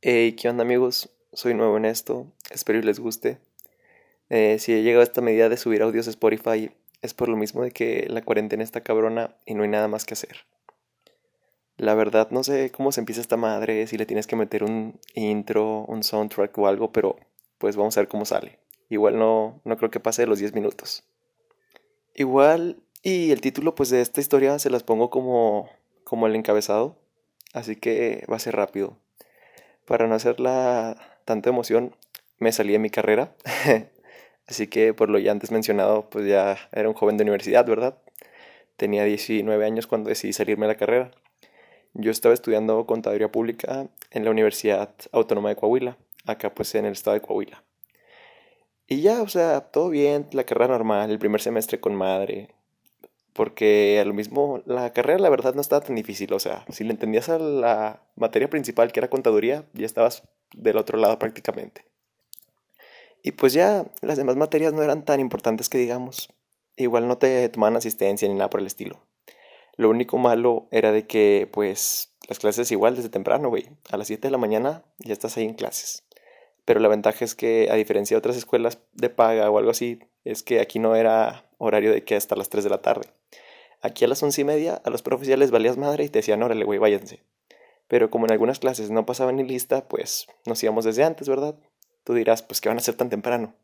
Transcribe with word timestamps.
Hey, 0.00 0.34
¿qué 0.34 0.48
onda 0.48 0.62
amigos? 0.62 1.10
Soy 1.32 1.54
nuevo 1.54 1.76
en 1.76 1.84
esto, 1.84 2.28
espero 2.50 2.78
y 2.78 2.82
les 2.82 3.00
guste. 3.00 3.40
Eh, 4.30 4.60
si 4.60 4.72
he 4.72 4.84
llegado 4.84 5.00
a 5.00 5.02
esta 5.02 5.20
medida 5.20 5.48
de 5.48 5.56
subir 5.56 5.82
audios 5.82 6.06
a 6.06 6.10
Spotify 6.10 6.70
es 7.02 7.14
por 7.14 7.28
lo 7.28 7.36
mismo 7.36 7.64
de 7.64 7.72
que 7.72 8.06
la 8.08 8.22
cuarentena 8.22 8.62
está 8.62 8.82
cabrona 8.82 9.34
y 9.44 9.54
no 9.54 9.64
hay 9.64 9.68
nada 9.68 9.88
más 9.88 10.04
que 10.04 10.14
hacer. 10.14 10.46
La 11.78 11.96
verdad 11.96 12.30
no 12.30 12.44
sé 12.44 12.70
cómo 12.70 12.92
se 12.92 13.00
empieza 13.00 13.20
esta 13.20 13.36
madre, 13.36 13.88
si 13.88 13.98
le 13.98 14.06
tienes 14.06 14.28
que 14.28 14.36
meter 14.36 14.62
un 14.62 15.00
intro, 15.14 15.84
un 15.86 16.04
soundtrack 16.04 16.56
o 16.58 16.68
algo, 16.68 16.92
pero 16.92 17.16
pues 17.58 17.74
vamos 17.74 17.96
a 17.96 18.02
ver 18.02 18.08
cómo 18.08 18.24
sale. 18.24 18.60
Igual 18.90 19.18
no, 19.18 19.60
no 19.64 19.76
creo 19.78 19.90
que 19.90 19.98
pase 19.98 20.22
de 20.22 20.28
los 20.28 20.38
10 20.38 20.54
minutos. 20.54 21.02
Igual, 22.14 22.76
y 23.02 23.32
el 23.32 23.40
título 23.40 23.74
pues 23.74 23.90
de 23.90 24.00
esta 24.00 24.20
historia 24.20 24.60
se 24.60 24.70
las 24.70 24.84
pongo 24.84 25.10
como, 25.10 25.68
como 26.04 26.28
el 26.28 26.36
encabezado, 26.36 26.94
así 27.52 27.74
que 27.74 28.24
va 28.30 28.36
a 28.36 28.38
ser 28.38 28.54
rápido. 28.54 28.96
Para 29.88 30.06
no 30.06 30.14
hacerla 30.14 30.96
tanta 31.24 31.48
emoción, 31.48 31.96
me 32.38 32.52
salí 32.52 32.72
de 32.72 32.78
mi 32.78 32.90
carrera. 32.90 33.32
Así 34.46 34.66
que 34.66 34.92
por 34.92 35.08
lo 35.08 35.18
ya 35.18 35.32
antes 35.32 35.50
mencionado, 35.50 36.10
pues 36.10 36.26
ya 36.26 36.58
era 36.72 36.90
un 36.90 36.94
joven 36.94 37.16
de 37.16 37.22
universidad, 37.22 37.66
¿verdad? 37.66 37.96
Tenía 38.76 39.04
19 39.04 39.64
años 39.64 39.86
cuando 39.86 40.10
decidí 40.10 40.34
salirme 40.34 40.66
de 40.66 40.74
la 40.74 40.78
carrera. 40.78 41.10
Yo 41.94 42.10
estaba 42.10 42.34
estudiando 42.34 42.84
contaduría 42.84 43.32
pública 43.32 43.88
en 44.10 44.24
la 44.24 44.30
Universidad 44.30 44.94
Autónoma 45.10 45.48
de 45.48 45.56
Coahuila, 45.56 45.96
acá 46.26 46.54
pues 46.54 46.74
en 46.74 46.84
el 46.84 46.92
estado 46.92 47.14
de 47.14 47.22
Coahuila. 47.22 47.64
Y 48.86 49.00
ya, 49.00 49.22
o 49.22 49.28
sea, 49.28 49.62
todo 49.62 49.88
bien, 49.88 50.26
la 50.32 50.44
carrera 50.44 50.68
normal, 50.68 51.10
el 51.10 51.18
primer 51.18 51.40
semestre 51.40 51.80
con 51.80 51.94
madre, 51.94 52.50
porque 53.38 54.00
a 54.00 54.04
lo 54.04 54.14
mismo 54.14 54.62
la 54.66 54.92
carrera 54.92 55.20
la 55.20 55.30
verdad 55.30 55.54
no 55.54 55.60
estaba 55.60 55.80
tan 55.80 55.94
difícil, 55.94 56.32
o 56.32 56.40
sea, 56.40 56.64
si 56.70 56.82
le 56.82 56.90
entendías 56.90 57.28
a 57.28 57.38
la 57.38 58.02
materia 58.16 58.50
principal 58.50 58.90
que 58.90 58.98
era 58.98 59.08
contaduría, 59.10 59.64
ya 59.74 59.86
estabas 59.86 60.24
del 60.56 60.76
otro 60.76 60.98
lado 60.98 61.20
prácticamente. 61.20 61.84
Y 63.22 63.30
pues 63.30 63.52
ya 63.52 63.86
las 64.00 64.16
demás 64.16 64.34
materias 64.34 64.72
no 64.72 64.82
eran 64.82 65.04
tan 65.04 65.20
importantes 65.20 65.68
que 65.68 65.78
digamos, 65.78 66.34
igual 66.76 67.06
no 67.06 67.18
te 67.18 67.48
tomaban 67.48 67.76
asistencia 67.76 68.26
ni 68.26 68.34
nada 68.34 68.50
por 68.50 68.58
el 68.58 68.66
estilo. 68.66 68.98
Lo 69.76 69.88
único 69.88 70.18
malo 70.18 70.66
era 70.72 70.90
de 70.90 71.06
que 71.06 71.48
pues 71.52 72.12
las 72.28 72.40
clases 72.40 72.72
igual 72.72 72.96
desde 72.96 73.08
temprano, 73.08 73.50
güey, 73.50 73.68
a 73.88 73.98
las 73.98 74.08
7 74.08 74.26
de 74.26 74.32
la 74.32 74.38
mañana 74.38 74.82
ya 74.98 75.12
estás 75.12 75.36
ahí 75.36 75.44
en 75.44 75.54
clases. 75.54 76.02
Pero 76.64 76.80
la 76.80 76.88
ventaja 76.88 77.24
es 77.24 77.36
que 77.36 77.68
a 77.70 77.76
diferencia 77.76 78.16
de 78.16 78.18
otras 78.18 78.36
escuelas 78.36 78.80
de 78.94 79.10
paga 79.10 79.48
o 79.48 79.58
algo 79.58 79.70
así, 79.70 80.00
es 80.24 80.42
que 80.42 80.58
aquí 80.58 80.80
no 80.80 80.96
era 80.96 81.47
horario 81.58 81.92
de 81.92 82.02
que 82.04 82.16
hasta 82.16 82.36
las 82.36 82.48
3 82.48 82.64
de 82.64 82.70
la 82.70 82.82
tarde. 82.82 83.08
Aquí 83.80 84.04
a 84.04 84.08
las 84.08 84.22
once 84.22 84.40
y 84.40 84.44
media 84.44 84.80
a 84.84 84.90
los 84.90 85.02
profes 85.02 85.28
ya 85.28 85.36
les 85.36 85.50
valías 85.50 85.76
madre 85.76 86.04
y 86.04 86.08
te 86.08 86.20
decían, 86.20 86.42
órale, 86.42 86.64
güey, 86.64 86.78
váyanse. 86.78 87.22
Pero 87.86 88.10
como 88.10 88.26
en 88.26 88.32
algunas 88.32 88.58
clases 88.58 88.90
no 88.90 89.06
pasaban 89.06 89.36
ni 89.36 89.44
lista, 89.44 89.86
pues 89.88 90.26
nos 90.46 90.62
íbamos 90.62 90.84
desde 90.84 91.04
antes, 91.04 91.28
¿verdad? 91.28 91.54
Tú 92.04 92.14
dirás, 92.14 92.42
pues, 92.42 92.60
¿qué 92.60 92.68
van 92.68 92.78
a 92.78 92.80
hacer 92.80 92.94
tan 92.94 93.08
temprano? 93.08 93.54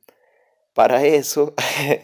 Para 0.73 1.05
eso, 1.05 1.55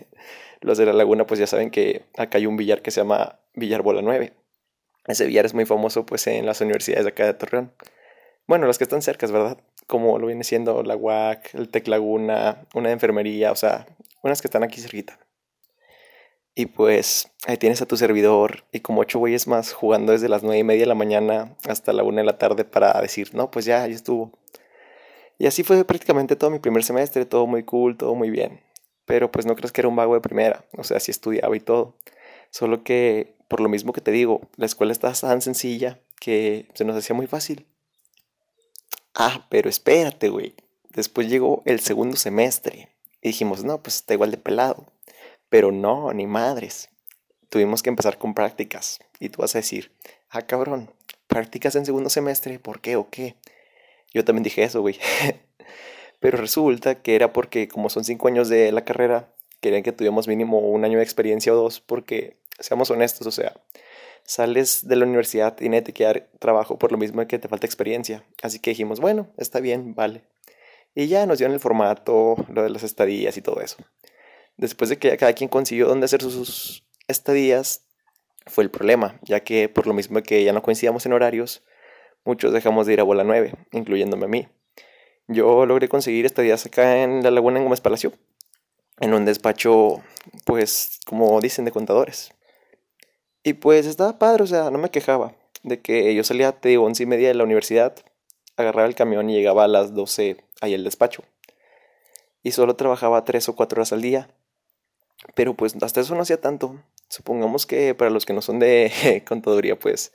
los 0.60 0.78
de 0.78 0.86
la 0.86 0.92
laguna, 0.92 1.26
pues 1.26 1.40
ya 1.40 1.46
saben 1.46 1.70
que 1.70 2.04
acá 2.16 2.38
hay 2.38 2.46
un 2.46 2.56
billar 2.56 2.82
que 2.82 2.90
se 2.90 3.00
llama 3.00 3.38
Billar 3.54 3.82
Bola 3.82 4.02
9. 4.02 4.32
Ese 5.06 5.26
billar 5.26 5.46
es 5.46 5.54
muy 5.54 5.64
famoso, 5.64 6.04
pues, 6.04 6.26
en 6.26 6.46
las 6.46 6.60
universidades 6.60 7.04
de 7.04 7.10
acá 7.10 7.26
de 7.26 7.34
Torreón. 7.34 7.72
Bueno, 8.46 8.66
las 8.66 8.78
que 8.78 8.84
están 8.84 9.02
cercas, 9.02 9.32
¿verdad? 9.32 9.58
Como 9.86 10.18
lo 10.18 10.26
viene 10.26 10.44
siendo 10.44 10.82
la 10.82 10.96
UAC, 10.96 11.54
el 11.54 11.68
Tec 11.68 11.88
Laguna, 11.88 12.66
una 12.74 12.88
de 12.88 12.92
enfermería, 12.92 13.50
o 13.52 13.56
sea, 13.56 13.86
unas 14.22 14.42
que 14.42 14.48
están 14.48 14.62
aquí 14.62 14.80
cerquita. 14.80 15.18
Y 16.60 16.66
pues 16.66 17.30
ahí 17.46 17.56
tienes 17.56 17.80
a 17.80 17.86
tu 17.86 17.96
servidor 17.96 18.64
y 18.70 18.80
como 18.80 19.00
ocho 19.00 19.18
güeyes 19.18 19.46
más 19.46 19.72
jugando 19.72 20.12
desde 20.12 20.28
las 20.28 20.42
nueve 20.42 20.58
y 20.58 20.62
media 20.62 20.82
de 20.82 20.88
la 20.88 20.94
mañana 20.94 21.56
hasta 21.66 21.94
la 21.94 22.02
una 22.02 22.18
de 22.18 22.26
la 22.26 22.36
tarde 22.36 22.66
para 22.66 23.00
decir, 23.00 23.34
no, 23.34 23.50
pues 23.50 23.64
ya, 23.64 23.86
ya 23.86 23.94
estuvo. 23.94 24.30
Y 25.38 25.46
así 25.46 25.62
fue 25.62 25.82
prácticamente 25.86 26.36
todo 26.36 26.50
mi 26.50 26.58
primer 26.58 26.84
semestre, 26.84 27.24
todo 27.24 27.46
muy 27.46 27.62
cool, 27.62 27.96
todo 27.96 28.14
muy 28.14 28.28
bien. 28.28 28.60
Pero 29.06 29.32
pues 29.32 29.46
no 29.46 29.56
crees 29.56 29.72
que 29.72 29.80
era 29.80 29.88
un 29.88 29.96
vago 29.96 30.12
de 30.12 30.20
primera, 30.20 30.66
o 30.76 30.84
sea, 30.84 31.00
sí 31.00 31.10
estudiaba 31.10 31.56
y 31.56 31.60
todo. 31.60 31.96
Solo 32.50 32.84
que, 32.84 33.36
por 33.48 33.62
lo 33.62 33.70
mismo 33.70 33.94
que 33.94 34.02
te 34.02 34.10
digo, 34.10 34.42
la 34.56 34.66
escuela 34.66 34.92
está 34.92 35.10
tan 35.14 35.40
sencilla 35.40 35.98
que 36.20 36.66
se 36.74 36.84
nos 36.84 36.94
hacía 36.94 37.16
muy 37.16 37.26
fácil. 37.26 37.64
Ah, 39.14 39.46
pero 39.48 39.70
espérate, 39.70 40.28
güey. 40.28 40.54
Después 40.90 41.30
llegó 41.30 41.62
el 41.64 41.80
segundo 41.80 42.18
semestre 42.18 42.90
y 43.22 43.28
dijimos, 43.28 43.64
no, 43.64 43.82
pues 43.82 43.96
está 43.96 44.12
igual 44.12 44.30
de 44.30 44.36
pelado. 44.36 44.84
Pero 45.50 45.72
no, 45.72 46.12
ni 46.12 46.26
madres. 46.26 46.90
Tuvimos 47.48 47.82
que 47.82 47.90
empezar 47.90 48.18
con 48.18 48.34
prácticas. 48.34 49.00
Y 49.18 49.28
tú 49.28 49.42
vas 49.42 49.54
a 49.56 49.58
decir, 49.58 49.92
ah, 50.30 50.42
cabrón, 50.42 50.90
prácticas 51.26 51.74
en 51.74 51.84
segundo 51.84 52.08
semestre, 52.08 52.60
¿por 52.60 52.80
qué 52.80 52.94
o 52.96 53.10
qué? 53.10 53.34
Yo 54.14 54.24
también 54.24 54.44
dije 54.44 54.62
eso, 54.62 54.80
güey. 54.80 54.98
Pero 56.20 56.38
resulta 56.38 57.02
que 57.02 57.16
era 57.16 57.32
porque 57.32 57.66
como 57.66 57.90
son 57.90 58.04
cinco 58.04 58.28
años 58.28 58.48
de 58.48 58.70
la 58.70 58.84
carrera, 58.84 59.34
querían 59.60 59.82
que 59.82 59.92
tuviéramos 59.92 60.28
mínimo 60.28 60.60
un 60.60 60.84
año 60.84 60.98
de 60.98 61.04
experiencia 61.04 61.52
o 61.52 61.56
dos, 61.56 61.80
porque, 61.80 62.36
seamos 62.60 62.90
honestos, 62.90 63.26
o 63.26 63.30
sea, 63.32 63.54
sales 64.22 64.86
de 64.86 64.96
la 64.96 65.06
universidad 65.06 65.58
y 65.60 65.68
no 65.68 65.82
te 65.82 65.92
queda 65.92 66.28
trabajo 66.38 66.78
por 66.78 66.92
lo 66.92 66.98
mismo 66.98 67.26
que 67.26 67.38
te 67.40 67.48
falta 67.48 67.66
experiencia. 67.66 68.24
Así 68.42 68.60
que 68.60 68.70
dijimos, 68.70 69.00
bueno, 69.00 69.28
está 69.36 69.58
bien, 69.58 69.94
vale. 69.94 70.22
Y 70.94 71.08
ya 71.08 71.26
nos 71.26 71.38
dieron 71.38 71.54
el 71.54 71.60
formato, 71.60 72.36
lo 72.52 72.62
de 72.62 72.70
las 72.70 72.84
estadías 72.84 73.36
y 73.36 73.42
todo 73.42 73.60
eso 73.60 73.78
después 74.60 74.90
de 74.90 74.98
que 74.98 75.16
cada 75.16 75.32
quien 75.32 75.48
consiguió 75.48 75.88
dónde 75.88 76.04
hacer 76.04 76.22
sus 76.22 76.84
estadías, 77.08 77.86
fue 78.46 78.64
el 78.64 78.70
problema, 78.70 79.18
ya 79.22 79.40
que 79.40 79.68
por 79.68 79.86
lo 79.86 79.94
mismo 79.94 80.22
que 80.22 80.44
ya 80.44 80.52
no 80.52 80.62
coincidíamos 80.62 81.06
en 81.06 81.12
horarios, 81.12 81.62
muchos 82.24 82.52
dejamos 82.52 82.86
de 82.86 82.94
ir 82.94 83.00
a 83.00 83.04
bola 83.04 83.24
9, 83.24 83.54
incluyéndome 83.72 84.24
a 84.26 84.28
mí. 84.28 84.48
Yo 85.28 85.66
logré 85.66 85.88
conseguir 85.88 86.26
estadías 86.26 86.66
acá 86.66 87.02
en 87.02 87.22
la 87.22 87.30
Laguna 87.30 87.58
en 87.58 87.64
Gómez 87.64 87.80
Palacio, 87.80 88.12
en 88.98 89.14
un 89.14 89.24
despacho, 89.24 90.02
pues, 90.44 91.00
como 91.06 91.40
dicen, 91.40 91.64
de 91.64 91.72
contadores. 91.72 92.32
Y 93.42 93.54
pues 93.54 93.86
estaba 93.86 94.18
padre, 94.18 94.42
o 94.42 94.46
sea, 94.46 94.70
no 94.70 94.78
me 94.78 94.90
quejaba 94.90 95.34
de 95.62 95.80
que 95.80 96.14
yo 96.14 96.24
salía, 96.24 96.52
de 96.52 96.78
once 96.78 97.02
y 97.02 97.06
media 97.06 97.28
de 97.28 97.34
la 97.34 97.44
universidad, 97.44 97.94
agarraba 98.56 98.88
el 98.88 98.94
camión 98.94 99.30
y 99.30 99.34
llegaba 99.34 99.64
a 99.64 99.68
las 99.68 99.94
12 99.94 100.36
ahí 100.60 100.74
al 100.74 100.84
despacho. 100.84 101.22
Y 102.42 102.52
solo 102.52 102.76
trabajaba 102.76 103.24
tres 103.24 103.48
o 103.48 103.56
cuatro 103.56 103.80
horas 103.80 103.92
al 103.92 104.02
día. 104.02 104.28
Pero 105.34 105.54
pues 105.54 105.74
hasta 105.82 106.00
eso 106.00 106.14
no 106.14 106.22
hacía 106.22 106.40
tanto. 106.40 106.82
Supongamos 107.08 107.66
que 107.66 107.94
para 107.94 108.10
los 108.10 108.26
que 108.26 108.32
no 108.32 108.42
son 108.42 108.58
de 108.58 109.22
contaduría, 109.28 109.78
pues 109.78 110.12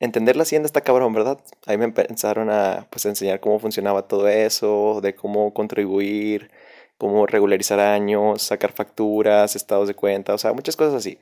entender 0.00 0.36
la 0.36 0.42
hacienda 0.42 0.66
está 0.66 0.80
cabrón, 0.82 1.12
¿verdad? 1.12 1.40
Ahí 1.66 1.78
me 1.78 1.84
empezaron 1.84 2.50
a 2.50 2.86
pues, 2.90 3.04
enseñar 3.06 3.40
cómo 3.40 3.58
funcionaba 3.58 4.08
todo 4.08 4.28
eso, 4.28 5.00
de 5.02 5.14
cómo 5.14 5.54
contribuir, 5.54 6.50
cómo 6.98 7.26
regularizar 7.26 7.80
años, 7.80 8.42
sacar 8.42 8.72
facturas, 8.72 9.56
estados 9.56 9.88
de 9.88 9.94
cuenta, 9.94 10.34
o 10.34 10.38
sea, 10.38 10.52
muchas 10.52 10.76
cosas 10.76 10.94
así. 10.94 11.18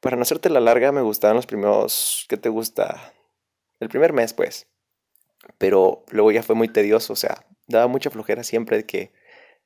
Para 0.00 0.16
no 0.16 0.22
hacerte 0.22 0.50
la 0.50 0.60
larga, 0.60 0.92
me 0.92 1.02
gustaban 1.02 1.36
los 1.36 1.46
primeros, 1.46 2.26
¿qué 2.28 2.36
te 2.36 2.48
gusta? 2.48 3.14
El 3.80 3.88
primer 3.88 4.12
mes, 4.12 4.34
pues. 4.34 4.68
Pero 5.58 6.04
luego 6.10 6.32
ya 6.32 6.42
fue 6.42 6.54
muy 6.54 6.68
tedioso, 6.68 7.12
o 7.12 7.16
sea, 7.16 7.46
daba 7.66 7.86
mucha 7.88 8.10
flojera 8.10 8.44
siempre 8.44 8.78
de 8.78 8.86
que, 8.86 9.12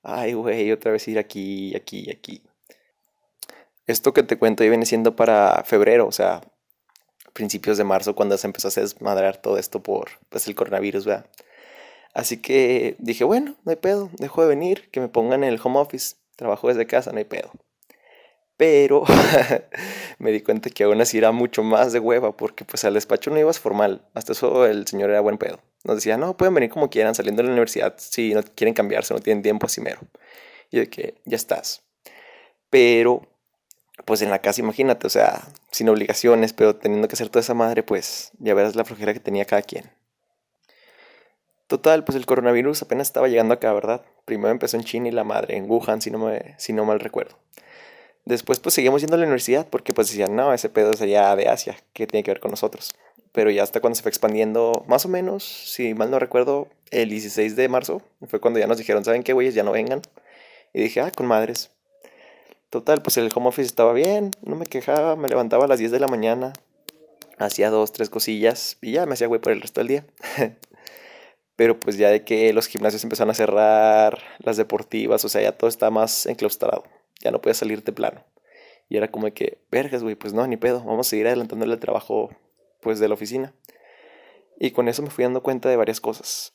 ay, 0.02 0.34
güey, 0.34 0.72
otra 0.72 0.92
vez 0.92 1.06
ir 1.08 1.18
aquí, 1.18 1.74
aquí, 1.76 2.10
aquí. 2.10 2.42
Esto 3.90 4.12
que 4.12 4.22
te 4.22 4.38
cuento 4.38 4.62
ya 4.62 4.70
viene 4.70 4.86
siendo 4.86 5.16
para 5.16 5.64
febrero, 5.64 6.06
o 6.06 6.12
sea, 6.12 6.42
principios 7.32 7.76
de 7.76 7.82
marzo, 7.82 8.14
cuando 8.14 8.38
se 8.38 8.46
empezó 8.46 8.68
a 8.68 8.70
desmadrar 8.70 9.38
todo 9.38 9.58
esto 9.58 9.82
por 9.82 10.10
pues, 10.28 10.46
el 10.46 10.54
coronavirus, 10.54 11.06
¿verdad? 11.06 11.26
Así 12.14 12.36
que 12.36 12.94
dije, 13.00 13.24
bueno, 13.24 13.56
no 13.64 13.70
hay 13.70 13.76
pedo, 13.76 14.08
dejo 14.18 14.42
de 14.42 14.48
venir, 14.48 14.88
que 14.92 15.00
me 15.00 15.08
pongan 15.08 15.42
en 15.42 15.52
el 15.52 15.60
home 15.60 15.80
office, 15.80 16.14
trabajo 16.36 16.68
desde 16.68 16.86
casa, 16.86 17.10
no 17.10 17.18
hay 17.18 17.24
pedo. 17.24 17.50
Pero 18.56 19.02
me 20.20 20.30
di 20.30 20.40
cuenta 20.40 20.70
que 20.70 20.84
aún 20.84 21.00
así 21.00 21.18
era 21.18 21.32
mucho 21.32 21.64
más 21.64 21.92
de 21.92 21.98
hueva, 21.98 22.36
porque 22.36 22.64
pues 22.64 22.84
al 22.84 22.94
despacho 22.94 23.32
no 23.32 23.40
ibas 23.40 23.58
formal, 23.58 24.06
hasta 24.14 24.34
eso 24.34 24.66
el 24.66 24.86
señor 24.86 25.10
era 25.10 25.20
buen 25.20 25.36
pedo. 25.36 25.58
Nos 25.82 25.96
decía, 25.96 26.16
no, 26.16 26.36
pueden 26.36 26.54
venir 26.54 26.70
como 26.70 26.90
quieran, 26.90 27.16
saliendo 27.16 27.42
de 27.42 27.48
la 27.48 27.54
universidad, 27.54 27.96
si 27.96 28.34
no 28.34 28.42
quieren 28.54 28.72
cambiarse, 28.74 29.14
no 29.14 29.20
tienen 29.20 29.42
tiempo, 29.42 29.66
así 29.66 29.80
mero. 29.80 29.98
Y 30.70 30.78
de 30.78 30.88
que, 30.88 31.16
ya 31.24 31.34
estás. 31.34 31.82
Pero 32.70 33.29
pues 34.04 34.22
en 34.22 34.30
la 34.30 34.40
casa, 34.40 34.60
imagínate, 34.60 35.06
o 35.06 35.10
sea, 35.10 35.42
sin 35.70 35.88
obligaciones, 35.88 36.52
pero 36.52 36.76
teniendo 36.76 37.08
que 37.08 37.14
hacer 37.14 37.28
toda 37.28 37.40
esa 37.40 37.54
madre, 37.54 37.82
pues 37.82 38.32
ya 38.38 38.54
verás 38.54 38.76
la 38.76 38.84
flojera 38.84 39.12
que 39.12 39.20
tenía 39.20 39.44
cada 39.44 39.62
quien. 39.62 39.90
Total, 41.66 42.02
pues 42.04 42.16
el 42.16 42.26
coronavirus 42.26 42.82
apenas 42.82 43.08
estaba 43.08 43.28
llegando 43.28 43.54
acá, 43.54 43.72
¿verdad? 43.72 44.02
Primero 44.24 44.50
empezó 44.50 44.76
en 44.76 44.84
China 44.84 45.08
y 45.08 45.12
la 45.12 45.22
madre, 45.22 45.56
en 45.56 45.70
Wuhan, 45.70 46.00
si 46.00 46.10
no, 46.10 46.18
me, 46.18 46.54
si 46.58 46.72
no 46.72 46.84
mal 46.84 46.98
recuerdo. 46.98 47.38
Después 48.24 48.58
pues 48.58 48.74
seguimos 48.74 49.00
yendo 49.00 49.16
a 49.16 49.18
la 49.18 49.24
universidad 49.24 49.68
porque 49.68 49.92
pues 49.92 50.08
decían, 50.08 50.34
no, 50.36 50.52
ese 50.52 50.68
pedo 50.68 50.92
sería 50.94 51.34
de 51.36 51.48
Asia, 51.48 51.76
¿qué 51.92 52.06
tiene 52.06 52.24
que 52.24 52.30
ver 52.30 52.40
con 52.40 52.50
nosotros? 52.50 52.92
Pero 53.32 53.50
ya 53.50 53.62
hasta 53.62 53.80
cuando 53.80 53.94
se 53.94 54.02
fue 54.02 54.10
expandiendo, 54.10 54.84
más 54.88 55.04
o 55.04 55.08
menos, 55.08 55.44
si 55.44 55.94
mal 55.94 56.10
no 56.10 56.18
recuerdo, 56.18 56.68
el 56.90 57.08
16 57.08 57.54
de 57.56 57.68
marzo, 57.68 58.02
fue 58.26 58.40
cuando 58.40 58.58
ya 58.58 58.66
nos 58.66 58.78
dijeron, 58.78 59.04
¿saben 59.04 59.22
qué, 59.22 59.32
güeyes? 59.32 59.54
Ya 59.54 59.62
no 59.62 59.72
vengan. 59.72 60.02
Y 60.72 60.82
dije, 60.82 61.00
ah, 61.00 61.10
con 61.10 61.26
madres. 61.26 61.70
Total, 62.70 63.02
pues 63.02 63.16
el 63.16 63.30
home 63.34 63.48
office 63.48 63.66
estaba 63.66 63.92
bien, 63.92 64.30
no 64.42 64.56
me 64.56 64.64
quejaba, 64.64 65.16
me 65.16 65.28
levantaba 65.28 65.64
a 65.64 65.68
las 65.68 65.80
10 65.80 65.90
de 65.90 66.00
la 66.00 66.06
mañana, 66.06 66.52
hacía 67.38 67.68
dos, 67.68 67.92
tres 67.92 68.10
cosillas 68.10 68.78
y 68.80 68.92
ya 68.92 69.06
me 69.06 69.14
hacía 69.14 69.26
güey 69.26 69.40
por 69.40 69.52
el 69.52 69.60
resto 69.60 69.80
del 69.80 69.88
día. 69.88 70.06
pero 71.60 71.78
pues 71.78 71.98
ya 71.98 72.08
de 72.08 72.24
que 72.24 72.50
los 72.54 72.68
gimnasios 72.68 73.04
empezaron 73.04 73.32
a 73.32 73.34
cerrar, 73.34 74.22
las 74.38 74.56
deportivas, 74.56 75.22
o 75.26 75.28
sea, 75.28 75.42
ya 75.42 75.52
todo 75.52 75.68
está 75.68 75.90
más 75.90 76.24
enclaustrado, 76.24 76.84
ya 77.20 77.30
no 77.30 77.42
puedes 77.42 77.58
salir 77.58 77.84
de 77.84 77.92
plano. 77.92 78.24
Y 78.88 78.96
era 78.96 79.10
como 79.10 79.26
de 79.26 79.34
que, 79.34 79.58
vergas, 79.70 80.02
güey, 80.02 80.14
pues 80.14 80.32
no, 80.32 80.46
ni 80.46 80.56
pedo, 80.56 80.82
vamos 80.82 81.06
a 81.06 81.10
seguir 81.10 81.26
adelantándole 81.26 81.74
el 81.74 81.78
trabajo, 81.78 82.30
pues, 82.80 82.98
de 82.98 83.08
la 83.08 83.14
oficina. 83.14 83.52
Y 84.58 84.70
con 84.70 84.88
eso 84.88 85.02
me 85.02 85.10
fui 85.10 85.22
dando 85.22 85.42
cuenta 85.42 85.68
de 85.68 85.76
varias 85.76 86.00
cosas. 86.00 86.54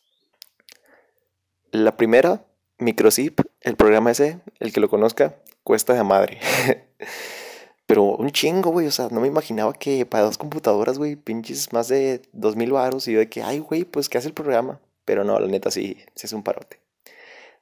La 1.69 1.95
primera, 1.97 2.43
Microzip, 2.79 3.41
el 3.61 3.75
programa 3.75 4.09
ese, 4.09 4.39
el 4.59 4.73
que 4.73 4.79
lo 4.79 4.89
conozca, 4.89 5.35
cuesta 5.65 5.93
de 5.93 6.03
madre. 6.03 6.39
Pero 7.85 8.03
un 8.03 8.31
chingo, 8.31 8.69
güey. 8.69 8.87
O 8.87 8.91
sea, 8.91 9.09
no 9.11 9.19
me 9.19 9.27
imaginaba 9.27 9.73
que 9.73 10.05
para 10.05 10.23
dos 10.23 10.37
computadoras, 10.37 10.97
güey, 10.97 11.17
pinches 11.17 11.73
más 11.73 11.89
de 11.89 12.21
dos 12.31 12.55
mil 12.55 12.71
baros. 12.71 13.09
Y 13.09 13.13
yo 13.13 13.19
de 13.19 13.27
que, 13.27 13.43
ay, 13.43 13.59
güey, 13.59 13.83
pues, 13.83 14.07
¿qué 14.07 14.17
hace 14.17 14.29
el 14.29 14.33
programa? 14.33 14.79
Pero 15.03 15.25
no, 15.25 15.37
la 15.39 15.47
neta 15.47 15.69
sí, 15.69 15.97
sí 16.15 16.27
es 16.27 16.33
un 16.33 16.43
parote. 16.43 16.79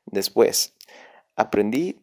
Después, 0.06 0.74
aprendí 1.36 2.00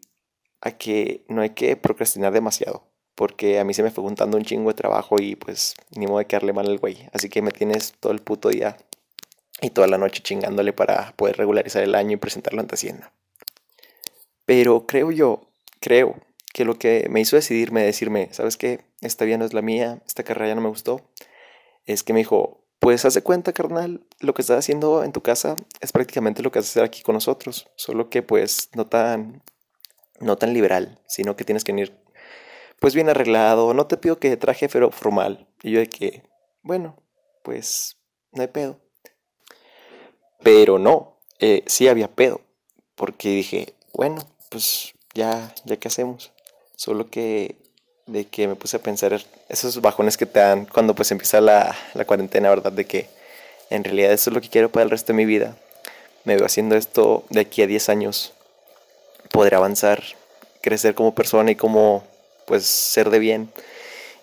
a 0.61 0.73
que 0.73 1.25
no 1.29 1.43
hay 1.43 1.51
que 1.51 1.77
procrastinar 1.77 2.33
demasiado. 2.33 2.83
Porque 3.15 3.59
a 3.61 3.65
mí 3.65 3.75
se 3.75 3.83
me 3.83 3.91
fue 3.91 4.03
juntando 4.03 4.39
un 4.39 4.45
chingo 4.45 4.71
de 4.71 4.75
trabajo 4.75 5.17
y 5.21 5.37
pues 5.37 5.75
ni 5.95 6.07
modo 6.07 6.19
de 6.21 6.27
quedarle 6.27 6.55
mal 6.55 6.67
al 6.67 6.79
güey. 6.79 7.09
Así 7.13 7.29
que 7.29 7.43
me 7.43 7.51
tienes 7.51 7.93
todo 8.01 8.13
el 8.13 8.21
puto 8.21 8.49
día 8.49 8.79
y 9.61 9.71
toda 9.71 9.87
la 9.87 9.99
noche 9.99 10.23
chingándole 10.23 10.73
para 10.73 11.13
poder 11.17 11.37
regularizar 11.37 11.83
el 11.83 11.95
año 11.95 12.13
y 12.13 12.17
presentarlo 12.17 12.61
ante 12.61 12.77
Hacienda. 12.77 13.13
Pero 14.47 14.87
creo 14.87 15.11
yo, 15.11 15.50
creo 15.81 16.17
que 16.53 16.65
lo 16.65 16.79
que 16.79 17.07
me 17.11 17.21
hizo 17.21 17.37
decidirme, 17.37 17.83
decirme, 17.83 18.29
¿sabes 18.33 18.57
qué? 18.57 18.81
Esta 19.01 19.25
vida 19.25 19.39
no 19.39 19.45
es 19.45 19.55
la 19.55 19.63
mía, 19.63 20.03
esta 20.07 20.23
carrera 20.23 20.49
ya 20.49 20.55
no 20.55 20.61
me 20.61 20.69
gustó, 20.69 21.01
es 21.87 22.03
que 22.03 22.13
me 22.13 22.21
dijo, 22.21 22.65
pues 22.79 23.05
haz 23.05 23.15
de 23.15 23.23
cuenta, 23.23 23.53
carnal, 23.53 24.07
lo 24.21 24.35
que 24.35 24.43
estás 24.43 24.59
haciendo 24.59 25.05
en 25.05 25.13
tu 25.13 25.21
casa 25.21 25.57
es 25.81 25.93
prácticamente 25.93 26.43
lo 26.43 26.51
que 26.51 26.59
vas 26.59 26.67
a 26.67 26.71
hacer 26.71 26.85
aquí 26.85 27.03
con 27.03 27.15
nosotros, 27.15 27.69
solo 27.77 28.09
que 28.09 28.23
pues 28.23 28.71
no 28.75 28.87
tan, 28.87 29.43
no 30.19 30.37
tan 30.37 30.53
liberal, 30.55 31.01
sino 31.07 31.37
que 31.37 31.45
tienes 31.45 31.65
que 31.65 31.73
ir 31.73 32.01
pues 32.81 32.95
bien 32.95 33.11
arreglado, 33.11 33.75
no 33.75 33.87
te 33.87 33.99
pido 33.99 34.19
que 34.19 34.37
traje 34.37 34.69
pero 34.69 34.91
formal. 34.91 35.47
Y 35.63 35.73
yo 35.73 35.81
de 35.81 35.89
que, 35.89 36.23
bueno, 36.63 36.97
pues 37.43 37.99
no 38.33 38.43
hay 38.43 38.49
pedo. 38.49 38.81
Pero 40.43 40.79
no, 40.79 41.21
eh, 41.39 41.63
sí 41.67 41.87
había 41.87 42.15
pedo, 42.15 42.41
porque 42.95 43.29
dije, 43.29 43.75
bueno, 43.93 44.23
pues 44.51 44.95
ya, 45.15 45.55
ya 45.65 45.77
qué 45.77 45.89
hacemos. 45.89 46.33
Solo 46.77 47.11
que 47.11 47.57
de 48.07 48.27
que 48.27 48.49
me 48.49 48.57
puse 48.57 48.77
a 48.77 48.83
pensar 48.83 49.21
esos 49.49 49.81
bajones 49.81 50.17
que 50.17 50.27
te 50.27 50.41
dan 50.41 50.67
cuando 50.67 50.95
pues 50.95 51.13
empieza 51.13 51.41
la, 51.41 51.77
la 51.95 52.05
cuarentena, 52.05 52.51
¿verdad? 52.51 52.73
De 52.73 52.85
que 52.85 53.09
en 53.71 53.85
realidad 53.85 54.13
eso 54.13 54.31
es 54.31 54.35
lo 54.35 54.41
que 54.41 54.49
quiero 54.49 54.71
para 54.71 54.85
el 54.85 54.91
resto 54.91 55.13
de 55.13 55.17
mi 55.17 55.25
vida. 55.25 55.57
Me 56.25 56.37
veo 56.37 56.45
haciendo 56.45 56.77
esto 56.77 57.25
de 57.31 57.41
aquí 57.41 57.63
a 57.63 57.67
10 57.67 57.89
años. 57.89 58.33
Poder 59.31 59.55
avanzar, 59.55 60.03
crecer 60.61 60.95
como 60.95 61.15
persona 61.15 61.53
y 61.53 61.57
como 61.57 62.05
pues 62.47 62.67
ser 62.67 63.11
de 63.11 63.21
bien. 63.21 63.53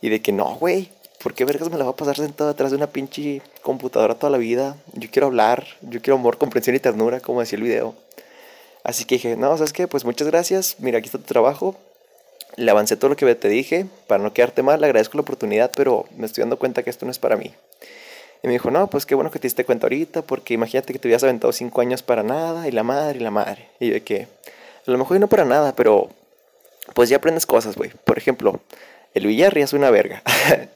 Y 0.01 0.09
de 0.09 0.21
que 0.21 0.33
no, 0.33 0.55
güey, 0.55 0.91
¿por 1.23 1.33
qué 1.33 1.45
vergas 1.45 1.69
me 1.69 1.77
la 1.77 1.85
va 1.85 1.91
a 1.91 1.95
pasar 1.95 2.17
sentado 2.17 2.49
detrás 2.49 2.71
de 2.71 2.77
una 2.77 2.87
pinche 2.87 3.41
computadora 3.61 4.15
toda 4.15 4.29
la 4.29 4.37
vida? 4.37 4.75
Yo 4.93 5.09
quiero 5.09 5.27
hablar, 5.27 5.65
yo 5.81 6.01
quiero 6.01 6.15
amor, 6.15 6.37
comprensión 6.37 6.75
y 6.75 6.79
ternura, 6.79 7.21
como 7.21 7.39
decía 7.39 7.57
el 7.57 7.63
video. 7.63 7.95
Así 8.87 9.03
que 9.03 9.15
dije, 9.15 9.35
no, 9.35 9.57
¿sabes 9.57 9.73
qué? 9.73 9.85
Pues 9.85 10.05
muchas 10.05 10.29
gracias, 10.29 10.77
mira, 10.79 10.99
aquí 10.99 11.07
está 11.07 11.17
tu 11.17 11.25
trabajo, 11.25 11.75
le 12.55 12.71
avancé 12.71 12.95
todo 12.95 13.09
lo 13.09 13.17
que 13.17 13.35
te 13.35 13.49
dije 13.49 13.85
para 14.07 14.23
no 14.23 14.31
quedarte 14.31 14.63
mal, 14.63 14.79
le 14.79 14.85
agradezco 14.85 15.17
la 15.17 15.23
oportunidad, 15.23 15.71
pero 15.75 16.05
me 16.15 16.25
estoy 16.25 16.43
dando 16.43 16.57
cuenta 16.57 16.83
que 16.83 16.89
esto 16.89 17.03
no 17.05 17.11
es 17.11 17.19
para 17.19 17.35
mí. 17.35 17.53
Y 18.41 18.47
me 18.47 18.53
dijo, 18.53 18.71
no, 18.71 18.89
pues 18.89 19.05
qué 19.05 19.13
bueno 19.13 19.29
que 19.29 19.39
te 19.39 19.47
diste 19.47 19.65
cuenta 19.65 19.87
ahorita, 19.87 20.21
porque 20.21 20.53
imagínate 20.53 20.93
que 20.93 20.99
te 20.99 21.09
hubieras 21.09 21.23
aventado 21.23 21.51
cinco 21.51 21.81
años 21.81 22.01
para 22.01 22.23
nada, 22.23 22.65
y 22.65 22.71
la 22.71 22.83
madre, 22.83 23.19
y 23.19 23.23
la 23.23 23.29
madre. 23.29 23.67
Y 23.81 23.87
yo 23.87 23.93
de 23.95 24.03
que, 24.03 24.21
a 24.87 24.91
lo 24.91 24.97
mejor 24.97 25.19
no 25.19 25.27
para 25.27 25.43
nada, 25.43 25.75
pero 25.75 26.09
pues 26.93 27.09
ya 27.09 27.17
aprendes 27.17 27.45
cosas, 27.45 27.75
güey. 27.75 27.91
Por 28.05 28.17
ejemplo, 28.17 28.61
el 29.13 29.27
Villarri 29.27 29.63
es 29.63 29.73
una 29.73 29.91
verga. 29.91 30.23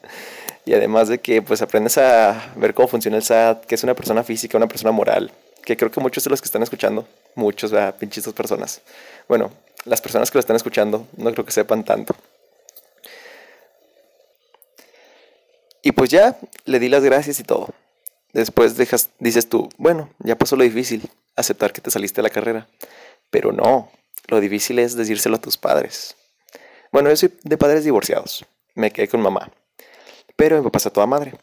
y 0.66 0.74
además 0.74 1.08
de 1.08 1.18
que 1.18 1.40
pues 1.40 1.62
aprendes 1.62 1.96
a 1.96 2.52
ver 2.56 2.74
cómo 2.74 2.88
funciona 2.88 3.16
el 3.16 3.22
SAT, 3.22 3.64
que 3.64 3.74
es 3.74 3.82
una 3.84 3.94
persona 3.94 4.22
física, 4.22 4.58
una 4.58 4.68
persona 4.68 4.92
moral, 4.92 5.32
que 5.64 5.76
creo 5.76 5.90
que 5.90 6.00
muchos 6.00 6.24
de 6.24 6.30
los 6.30 6.40
que 6.40 6.46
están 6.46 6.62
escuchando, 6.62 7.06
muchos, 7.34 7.70
¿verdad? 7.70 7.96
pinches 7.96 8.26
personas. 8.32 8.80
Bueno, 9.28 9.52
las 9.84 10.00
personas 10.00 10.30
que 10.30 10.36
lo 10.36 10.40
están 10.40 10.56
escuchando 10.56 11.06
no 11.16 11.32
creo 11.32 11.44
que 11.44 11.52
sepan 11.52 11.84
tanto. 11.84 12.14
Y 15.82 15.92
pues 15.92 16.10
ya 16.10 16.38
le 16.64 16.78
di 16.78 16.88
las 16.88 17.02
gracias 17.02 17.40
y 17.40 17.44
todo. 17.44 17.68
Después 18.32 18.76
dejas, 18.76 19.10
dices 19.18 19.48
tú, 19.48 19.68
bueno, 19.76 20.10
ya 20.20 20.38
pasó 20.38 20.56
lo 20.56 20.62
difícil, 20.62 21.10
aceptar 21.36 21.72
que 21.72 21.80
te 21.80 21.90
saliste 21.90 22.20
de 22.20 22.28
la 22.28 22.30
carrera. 22.30 22.68
Pero 23.30 23.52
no, 23.52 23.90
lo 24.28 24.40
difícil 24.40 24.78
es 24.78 24.96
decírselo 24.96 25.36
a 25.36 25.40
tus 25.40 25.56
padres. 25.56 26.16
Bueno, 26.92 27.10
yo 27.10 27.16
soy 27.16 27.36
de 27.42 27.58
padres 27.58 27.84
divorciados. 27.84 28.44
Me 28.74 28.90
quedé 28.90 29.08
con 29.08 29.20
mamá. 29.20 29.50
Pero 30.36 30.56
mi 30.58 30.64
papá 30.64 30.78
está 30.78 30.90
toda 30.90 31.06
madre. 31.06 31.34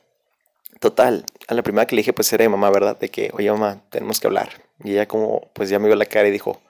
Total, 0.80 1.26
a 1.50 1.56
la 1.56 1.64
primera 1.64 1.88
que 1.88 1.96
le 1.96 2.02
dije, 2.02 2.14
pues 2.14 2.32
era 2.32 2.44
de 2.44 2.50
mamá, 2.50 2.70
¿verdad? 2.70 3.00
De 3.00 3.10
que, 3.10 3.32
oye 3.34 3.52
mamá, 3.52 3.82
tenemos 3.90 4.20
que 4.20 4.28
hablar. 4.28 4.50
Y 4.84 4.92
ella 4.92 5.08
como, 5.08 5.50
pues 5.54 5.70
ya 5.70 5.80
me 5.80 5.88
vio 5.88 5.96
la 5.96 6.06
cara 6.06 6.28
y 6.28 6.32
dijo, 6.32 6.62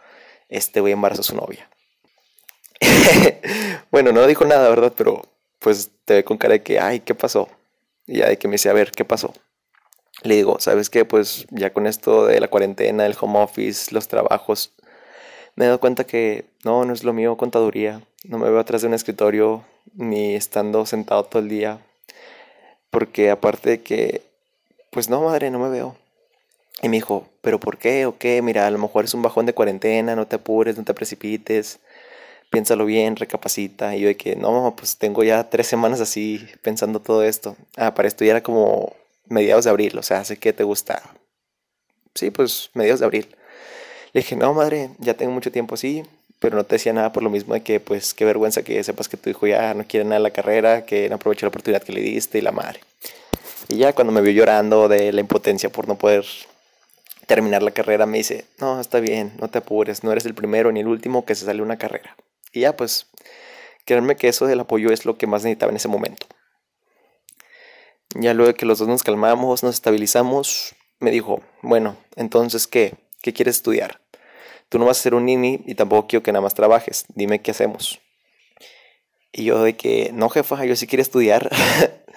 este 0.47 0.79
güey 0.79 0.93
embarazó 0.93 1.19
a 1.19 1.25
su 1.25 1.35
novia. 1.35 1.69
bueno, 3.91 4.13
no 4.13 4.25
dijo 4.25 4.45
nada, 4.45 4.69
¿verdad? 4.69 4.93
Pero 4.95 5.23
pues 5.59 5.91
te 6.05 6.13
ve 6.13 6.23
con 6.23 6.37
cara 6.37 6.53
de 6.53 6.63
que, 6.63 6.79
ay, 6.79 7.01
¿qué 7.01 7.13
pasó? 7.13 7.49
Y 8.07 8.19
ya 8.19 8.29
de 8.29 8.37
que 8.37 8.47
me 8.47 8.53
dice, 8.53 8.69
a 8.69 8.73
ver, 8.73 8.91
¿qué 8.91 9.03
pasó? 9.03 9.33
Le 10.23 10.35
digo, 10.35 10.61
¿sabes 10.61 10.89
qué? 10.89 11.03
Pues 11.03 11.45
ya 11.49 11.73
con 11.73 11.85
esto 11.85 12.25
de 12.25 12.39
la 12.39 12.47
cuarentena, 12.47 13.05
el 13.05 13.17
home 13.19 13.39
office, 13.39 13.93
los 13.93 14.07
trabajos, 14.07 14.71
me 15.55 15.65
he 15.65 15.67
dado 15.67 15.81
cuenta 15.81 16.05
que 16.05 16.45
no, 16.63 16.85
no 16.85 16.93
es 16.93 17.03
lo 17.03 17.11
mío 17.11 17.35
contaduría. 17.35 18.01
No 18.23 18.37
me 18.37 18.49
veo 18.49 18.59
atrás 18.59 18.81
de 18.81 18.87
un 18.87 18.93
escritorio 18.93 19.65
ni 19.93 20.35
estando 20.35 20.85
sentado 20.85 21.25
todo 21.25 21.41
el 21.41 21.49
día. 21.49 21.79
Porque 22.89 23.29
aparte 23.29 23.71
de 23.71 23.81
que, 23.81 24.28
pues 24.91 25.09
no, 25.09 25.21
madre, 25.21 25.51
no 25.51 25.59
me 25.59 25.69
veo. 25.69 25.95
Y 26.81 26.89
me 26.89 26.97
dijo, 26.97 27.27
¿pero 27.41 27.59
por 27.59 27.77
qué? 27.77 28.05
¿O 28.05 28.17
qué? 28.17 28.41
Mira, 28.41 28.67
a 28.67 28.71
lo 28.71 28.77
mejor 28.77 29.05
es 29.05 29.13
un 29.13 29.21
bajón 29.21 29.45
de 29.45 29.53
cuarentena, 29.53 30.15
no 30.15 30.27
te 30.27 30.37
apures, 30.37 30.77
no 30.77 30.83
te 30.83 30.93
precipites, 30.93 31.79
piénsalo 32.49 32.85
bien, 32.85 33.15
recapacita. 33.15 33.95
Y 33.95 34.01
yo 34.01 34.07
de 34.07 34.15
que, 34.15 34.35
no, 34.35 34.73
pues 34.77 34.97
tengo 34.97 35.23
ya 35.23 35.49
tres 35.49 35.67
semanas 35.67 35.99
así 36.01 36.47
pensando 36.61 36.99
todo 37.01 37.23
esto. 37.23 37.55
Ah, 37.75 37.93
para 37.93 38.07
esto 38.07 38.23
ya 38.23 38.31
era 38.31 38.43
como 38.43 38.93
mediados 39.27 39.65
de 39.65 39.71
abril, 39.71 39.97
o 39.97 40.03
sea, 40.03 40.23
sé 40.23 40.37
que 40.37 40.53
te 40.53 40.63
gusta. 40.63 41.01
Sí, 42.15 42.31
pues 42.31 42.69
mediados 42.73 42.99
de 42.99 43.05
abril. 43.05 43.27
Le 44.13 44.21
dije, 44.21 44.35
no, 44.35 44.53
madre, 44.53 44.89
ya 44.99 45.13
tengo 45.13 45.31
mucho 45.31 45.51
tiempo 45.51 45.75
así, 45.75 46.03
pero 46.39 46.55
no 46.55 46.63
te 46.63 46.75
decía 46.75 46.93
nada 46.93 47.11
por 47.11 47.23
lo 47.23 47.29
mismo 47.29 47.53
de 47.53 47.61
que, 47.61 47.79
pues, 47.79 48.13
qué 48.13 48.25
vergüenza 48.25 48.63
que 48.63 48.83
sepas 48.83 49.07
que 49.07 49.17
tu 49.17 49.29
hijo 49.29 49.45
ya 49.47 49.73
no 49.73 49.85
quiere 49.85 50.05
nada 50.05 50.17
en 50.17 50.23
la 50.23 50.31
carrera, 50.31 50.85
que 50.85 51.09
no 51.09 51.15
aprovechó 51.15 51.45
la 51.45 51.49
oportunidad 51.49 51.83
que 51.83 51.93
le 51.93 52.01
diste 52.01 52.39
y 52.39 52.41
la 52.41 52.51
madre. 52.51 52.79
Y 53.69 53.77
ya 53.77 53.93
cuando 53.93 54.11
me 54.11 54.21
vio 54.21 54.33
llorando 54.33 54.87
de 54.87 55.13
la 55.13 55.21
impotencia 55.21 55.69
por 55.69 55.87
no 55.87 55.95
poder 55.95 56.25
terminar 57.27 57.61
la 57.61 57.69
carrera, 57.69 58.07
me 58.07 58.17
dice, 58.17 58.45
no, 58.57 58.81
está 58.81 58.99
bien, 58.99 59.33
no 59.39 59.47
te 59.47 59.59
apures, 59.59 60.03
no 60.03 60.11
eres 60.11 60.25
el 60.25 60.33
primero 60.33 60.71
ni 60.71 60.79
el 60.79 60.87
último 60.87 61.23
que 61.23 61.35
se 61.35 61.45
sale 61.45 61.61
una 61.61 61.77
carrera. 61.77 62.17
Y 62.51 62.61
ya, 62.61 62.75
pues, 62.75 63.05
créanme 63.85 64.15
que 64.15 64.27
eso 64.27 64.47
del 64.47 64.59
apoyo 64.59 64.91
es 64.91 65.05
lo 65.05 65.19
que 65.19 65.27
más 65.27 65.43
necesitaba 65.43 65.69
en 65.69 65.75
ese 65.75 65.87
momento. 65.87 66.25
Ya 68.15 68.33
luego 68.33 68.55
que 68.55 68.65
los 68.65 68.79
dos 68.79 68.87
nos 68.87 69.03
calmamos, 69.03 69.61
nos 69.61 69.75
estabilizamos, 69.75 70.73
me 70.99 71.11
dijo, 71.11 71.43
bueno, 71.61 71.95
entonces, 72.15 72.65
¿qué? 72.65 72.95
¿Qué 73.21 73.33
quieres 73.33 73.57
estudiar? 73.57 74.01
Tú 74.69 74.79
no 74.79 74.85
vas 74.85 74.97
a 74.99 75.03
ser 75.03 75.13
un 75.13 75.25
nini 75.25 75.61
y 75.67 75.75
tampoco 75.75 76.07
quiero 76.07 76.23
que 76.23 76.31
nada 76.31 76.41
más 76.41 76.55
trabajes. 76.55 77.05
Dime 77.09 77.43
qué 77.43 77.51
hacemos. 77.51 77.99
Y 79.31 79.43
yo 79.43 79.61
de 79.61 79.77
que, 79.77 80.09
no 80.11 80.29
jefa, 80.29 80.65
yo 80.65 80.75
sí 80.75 80.87
quiero 80.87 81.03
estudiar. 81.03 81.51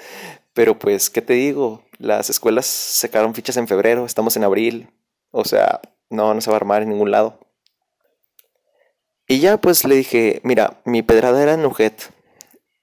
Pero 0.55 0.79
pues, 0.79 1.11
¿qué 1.11 1.23
te 1.23 1.35
digo? 1.35 1.85
Las 1.99 2.31
escuelas 2.31 2.67
sacaron 2.67 3.35
fichas 3.35 3.57
en 3.57 3.69
febrero, 3.69 4.05
estamos 4.05 4.37
en 4.37 4.45
abril. 4.45 4.91
O 5.31 5.45
sea, 5.45 5.81
no, 6.11 6.35
no 6.35 6.41
se 6.41 6.51
va 6.51 6.57
a 6.57 6.59
armar 6.59 6.83
en 6.83 6.91
ningún 6.91 7.11
lado. 7.11 7.39
Y 9.27 9.41
ya 9.41 9.57
pues 9.57 9.85
le 9.85 9.95
dije, 9.95 10.41
mira, 10.45 10.83
mi 10.85 11.03
pedrada 11.03 11.43
era 11.43 11.55
en 11.55 11.63
Nujet, 11.63 12.13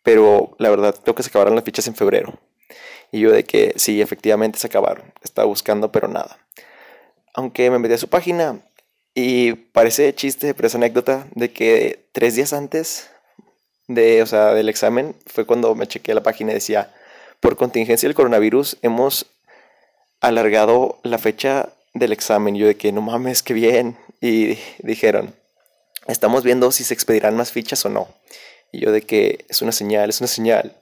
pero 0.03 0.55
la 0.57 0.69
verdad 0.69 0.95
creo 1.03 1.13
que 1.13 1.21
se 1.21 1.29
acabaron 1.29 1.55
las 1.55 1.63
fichas 1.63 1.88
en 1.88 1.95
febrero. 1.95 2.39
Y 3.11 3.19
yo 3.19 3.31
de 3.31 3.43
que 3.43 3.73
sí, 3.75 4.01
efectivamente 4.01 4.57
se 4.59 4.67
acabaron. 4.67 5.13
Estaba 5.21 5.47
buscando, 5.47 5.91
pero 5.91 6.07
nada. 6.07 6.38
Aunque 7.35 7.69
me 7.69 7.79
metí 7.79 7.93
a 7.93 7.97
su 7.97 8.07
página 8.07 8.61
y 9.13 9.53
parece 9.53 10.13
chiste, 10.15 10.53
pero 10.53 10.67
es 10.67 10.75
anécdota 10.75 11.27
de 11.35 11.51
que 11.51 12.09
tres 12.13 12.35
días 12.35 12.53
antes 12.53 13.09
de, 13.88 14.21
o 14.21 14.25
sea, 14.25 14.53
del 14.53 14.69
examen 14.69 15.15
fue 15.25 15.45
cuando 15.45 15.75
me 15.75 15.88
chequeé 15.88 16.15
la 16.15 16.23
página 16.23 16.51
y 16.51 16.55
decía, 16.55 16.93
por 17.39 17.55
contingencia 17.55 18.08
del 18.08 18.15
coronavirus 18.15 18.77
hemos 18.81 19.27
alargado 20.22 21.00
la 21.03 21.17
fecha 21.17 21.69
del 21.93 22.12
examen. 22.12 22.55
Yo 22.55 22.67
de 22.67 22.75
que 22.75 22.91
no 22.91 23.01
mames, 23.01 23.43
qué 23.43 23.53
bien. 23.53 23.98
Y 24.22 24.58
dijeron, 24.79 25.34
estamos 26.08 26.43
viendo 26.43 26.72
si 26.72 26.84
se 26.84 26.93
expedirán 26.93 27.36
más 27.36 27.51
fichas 27.51 27.86
o 27.86 27.89
no. 27.89 28.08
Y 28.72 28.79
yo 28.79 28.91
de 28.91 29.01
que 29.01 29.46
es 29.50 29.62
una 29.62 29.72
señal, 29.72 30.10
es 30.10 30.19
una 30.19 30.27
señal. 30.27 30.75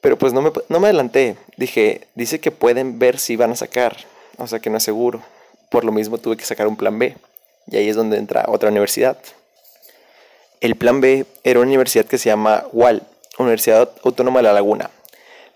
Pero 0.00 0.18
pues 0.18 0.32
no 0.32 0.42
me, 0.42 0.52
no 0.68 0.80
me 0.80 0.88
adelanté. 0.88 1.36
Dije, 1.56 2.06
dice 2.14 2.40
que 2.40 2.50
pueden 2.50 2.98
ver 2.98 3.18
si 3.18 3.36
van 3.36 3.52
a 3.52 3.56
sacar. 3.56 3.96
O 4.38 4.46
sea 4.46 4.60
que 4.60 4.70
no 4.70 4.78
es 4.78 4.82
seguro. 4.82 5.22
por 5.70 5.84
lo 5.84 5.92
mismo 5.92 6.18
tuve 6.18 6.36
que 6.36 6.44
sacar 6.44 6.66
un 6.66 6.76
plan 6.76 6.98
B. 6.98 7.16
Y 7.66 7.76
ahí 7.76 7.88
es 7.88 7.96
donde 7.96 8.18
entra 8.18 8.44
otra 8.48 8.70
universidad. 8.70 9.18
El 10.60 10.76
plan 10.76 11.00
B 11.00 11.26
era 11.44 11.60
una 11.60 11.68
universidad 11.68 12.04
que 12.04 12.18
se 12.18 12.28
llama 12.28 12.66
UAL, 12.72 13.02
Universidad 13.38 13.90
Autónoma 14.04 14.40
de 14.40 14.42
La 14.44 14.52
Laguna. 14.52 14.90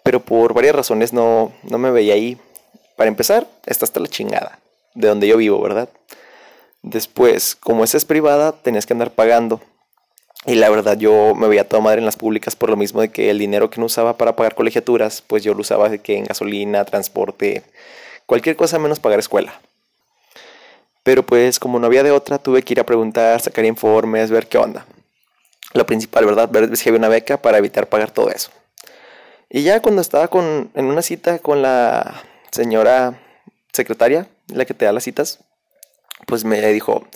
Pero 0.04 0.20
por 0.20 0.54
varias 0.54 0.76
razones 0.76 1.12
no, 1.12 1.52
no 1.62 1.78
me 1.78 1.90
veía 1.90 2.14
ahí. 2.14 2.38
Para 2.94 3.08
empezar, 3.08 3.48
está 3.66 3.84
hasta 3.84 3.98
la 3.98 4.06
chingada, 4.06 4.60
de 4.94 5.08
donde 5.08 5.26
yo 5.26 5.36
vivo, 5.36 5.60
¿verdad? 5.60 5.88
Después, 6.82 7.56
como 7.56 7.82
esa 7.82 7.96
es 7.96 8.04
privada, 8.04 8.52
tenías 8.52 8.84
que 8.84 8.92
andar 8.92 9.10
pagando. 9.10 9.62
Y 10.44 10.56
la 10.56 10.68
verdad 10.68 10.98
yo 10.98 11.34
me 11.34 11.48
veía 11.48 11.66
toda 11.66 11.82
madre 11.82 12.00
en 12.00 12.04
las 12.04 12.16
públicas 12.16 12.54
por 12.54 12.68
lo 12.68 12.76
mismo 12.76 13.00
de 13.00 13.08
que 13.08 13.30
el 13.30 13.38
dinero 13.38 13.70
que 13.70 13.80
no 13.80 13.86
usaba 13.86 14.18
para 14.18 14.36
pagar 14.36 14.54
colegiaturas, 14.54 15.22
pues 15.22 15.42
yo 15.42 15.54
lo 15.54 15.62
usaba 15.62 15.88
de 15.88 16.00
que 16.00 16.18
en 16.18 16.24
gasolina, 16.24 16.84
transporte, 16.84 17.62
cualquier 18.26 18.54
cosa 18.56 18.78
menos 18.78 19.00
pagar 19.00 19.18
escuela. 19.18 19.58
Pero 21.02 21.24
pues 21.24 21.58
como 21.58 21.78
no 21.78 21.86
había 21.86 22.02
de 22.02 22.10
otra, 22.10 22.38
tuve 22.38 22.62
que 22.62 22.74
ir 22.74 22.80
a 22.80 22.84
preguntar, 22.84 23.40
sacar 23.40 23.64
informes, 23.64 24.30
ver 24.30 24.46
qué 24.46 24.58
onda. 24.58 24.84
Lo 25.72 25.86
principal, 25.86 26.26
¿verdad? 26.26 26.50
Ver 26.50 26.76
si 26.76 26.90
había 26.90 26.98
una 26.98 27.08
beca 27.08 27.40
para 27.40 27.56
evitar 27.56 27.88
pagar 27.88 28.10
todo 28.10 28.30
eso. 28.30 28.50
Y 29.56 29.62
ya 29.62 29.80
cuando 29.80 30.02
estaba 30.02 30.26
con, 30.26 30.72
en 30.74 30.86
una 30.86 31.00
cita 31.00 31.38
con 31.38 31.62
la 31.62 32.24
señora 32.50 33.22
secretaria, 33.72 34.26
la 34.48 34.64
que 34.64 34.74
te 34.74 34.84
da 34.84 34.90
las 34.90 35.04
citas, 35.04 35.44
pues 36.26 36.44
me 36.44 36.60
dijo, 36.72 37.06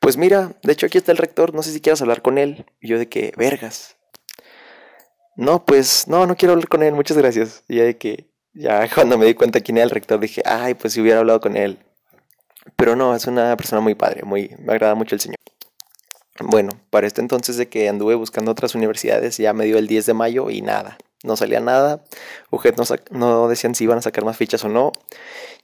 pues 0.00 0.16
mira, 0.16 0.56
de 0.64 0.72
hecho 0.72 0.86
aquí 0.86 0.98
está 0.98 1.12
el 1.12 1.18
rector, 1.18 1.54
no 1.54 1.62
sé 1.62 1.70
si 1.70 1.80
quieres 1.80 2.02
hablar 2.02 2.20
con 2.20 2.36
él. 2.36 2.66
Y 2.80 2.88
yo 2.88 2.98
de 2.98 3.08
que, 3.08 3.32
vergas. 3.36 3.94
No, 5.36 5.64
pues 5.64 6.08
no, 6.08 6.26
no 6.26 6.34
quiero 6.34 6.54
hablar 6.54 6.66
con 6.66 6.82
él, 6.82 6.94
muchas 6.94 7.16
gracias. 7.16 7.62
Y 7.68 7.76
ya 7.76 7.84
de 7.84 7.96
que, 7.96 8.28
ya 8.54 8.88
cuando 8.92 9.16
me 9.16 9.26
di 9.26 9.34
cuenta 9.34 9.60
quién 9.60 9.76
era 9.76 9.84
el 9.84 9.90
rector, 9.90 10.18
dije, 10.18 10.42
ay, 10.44 10.74
pues 10.74 10.94
si 10.94 11.00
hubiera 11.00 11.20
hablado 11.20 11.40
con 11.40 11.56
él. 11.56 11.78
Pero 12.74 12.96
no, 12.96 13.14
es 13.14 13.28
una 13.28 13.56
persona 13.56 13.80
muy 13.80 13.94
padre, 13.94 14.24
muy, 14.24 14.52
me 14.58 14.72
agrada 14.72 14.96
mucho 14.96 15.14
el 15.14 15.20
señor. 15.20 15.38
Bueno, 16.40 16.70
para 16.90 17.06
este 17.06 17.20
entonces 17.20 17.56
de 17.56 17.68
que 17.68 17.88
anduve 17.88 18.16
buscando 18.16 18.50
otras 18.50 18.74
universidades, 18.74 19.36
ya 19.36 19.52
me 19.52 19.64
dio 19.64 19.78
el 19.78 19.86
10 19.86 20.06
de 20.06 20.14
mayo 20.14 20.50
y 20.50 20.60
nada, 20.60 20.98
no 21.24 21.36
salía 21.36 21.60
nada. 21.60 22.04
UGED 22.50 22.74
no, 23.10 23.48
decían 23.48 23.74
si 23.74 23.84
iban 23.84 23.98
a 23.98 24.02
sacar 24.02 24.24
más 24.24 24.36
fichas 24.36 24.64
o 24.64 24.68
no. 24.68 24.92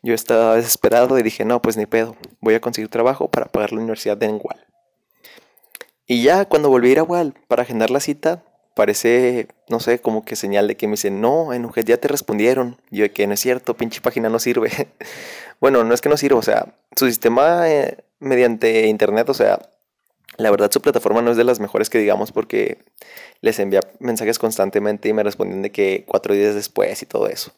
Yo 0.03 0.15
estaba 0.15 0.57
desesperado 0.57 1.19
y 1.19 1.23
dije, 1.23 1.45
no, 1.45 1.63
pues 1.63 1.77
ni 1.77 1.87
pedo, 1.87 2.17
voy 2.41 2.55
a 2.55 2.61
conseguir 2.61 2.89
trabajo 2.89 3.29
para 3.29 3.47
pagar 3.47 3.73
la 3.73 3.79
universidad 3.81 4.17
de 4.17 4.27
Engual. 4.27 4.67
Y 6.07 6.23
ya 6.23 6.47
cuando 6.47 6.71
volví 6.71 6.89
a 6.89 6.93
ir 6.93 6.99
a 6.99 7.05
UAL 7.05 7.35
para 7.47 7.63
agendar 7.63 7.91
la 7.91 8.01
cita, 8.01 8.43
parece, 8.75 9.49
no 9.69 9.79
sé, 9.79 10.01
como 10.01 10.25
que 10.25 10.37
señal 10.37 10.67
de 10.67 10.77
que 10.77 10.87
me 10.87 10.93
dicen, 10.93 11.21
no, 11.21 11.53
en 11.53 11.65
UGED 11.67 11.85
ya 11.85 11.97
te 11.99 12.09
respondieron. 12.09 12.81
yo 12.91 13.03
de 13.03 13.13
que 13.13 13.27
no 13.27 13.35
es 13.35 13.41
cierto, 13.41 13.77
pinche 13.77 14.01
página 14.01 14.29
no 14.29 14.39
sirve. 14.39 14.71
bueno, 15.61 15.85
no 15.85 15.95
es 15.95 16.01
que 16.01 16.09
no 16.09 16.17
sirva, 16.17 16.39
o 16.39 16.43
sea, 16.43 16.75
su 16.97 17.07
sistema 17.07 17.71
eh, 17.71 17.99
mediante 18.19 18.87
internet, 18.87 19.29
o 19.29 19.35
sea, 19.35 19.61
la 20.37 20.51
verdad 20.51 20.71
su 20.71 20.81
plataforma 20.81 21.23
no 21.23 21.31
es 21.31 21.37
de 21.37 21.45
las 21.45 21.61
mejores 21.61 21.91
que 21.91 21.99
digamos 21.99 22.33
porque 22.33 22.79
les 23.41 23.59
envía 23.59 23.81
mensajes 23.99 24.39
constantemente 24.39 25.09
y 25.09 25.13
me 25.13 25.23
responden 25.23 25.63
de 25.63 25.71
que 25.71 26.05
cuatro 26.07 26.35
días 26.35 26.55
después 26.55 27.03
y 27.03 27.07
todo 27.07 27.29
eso. 27.29 27.53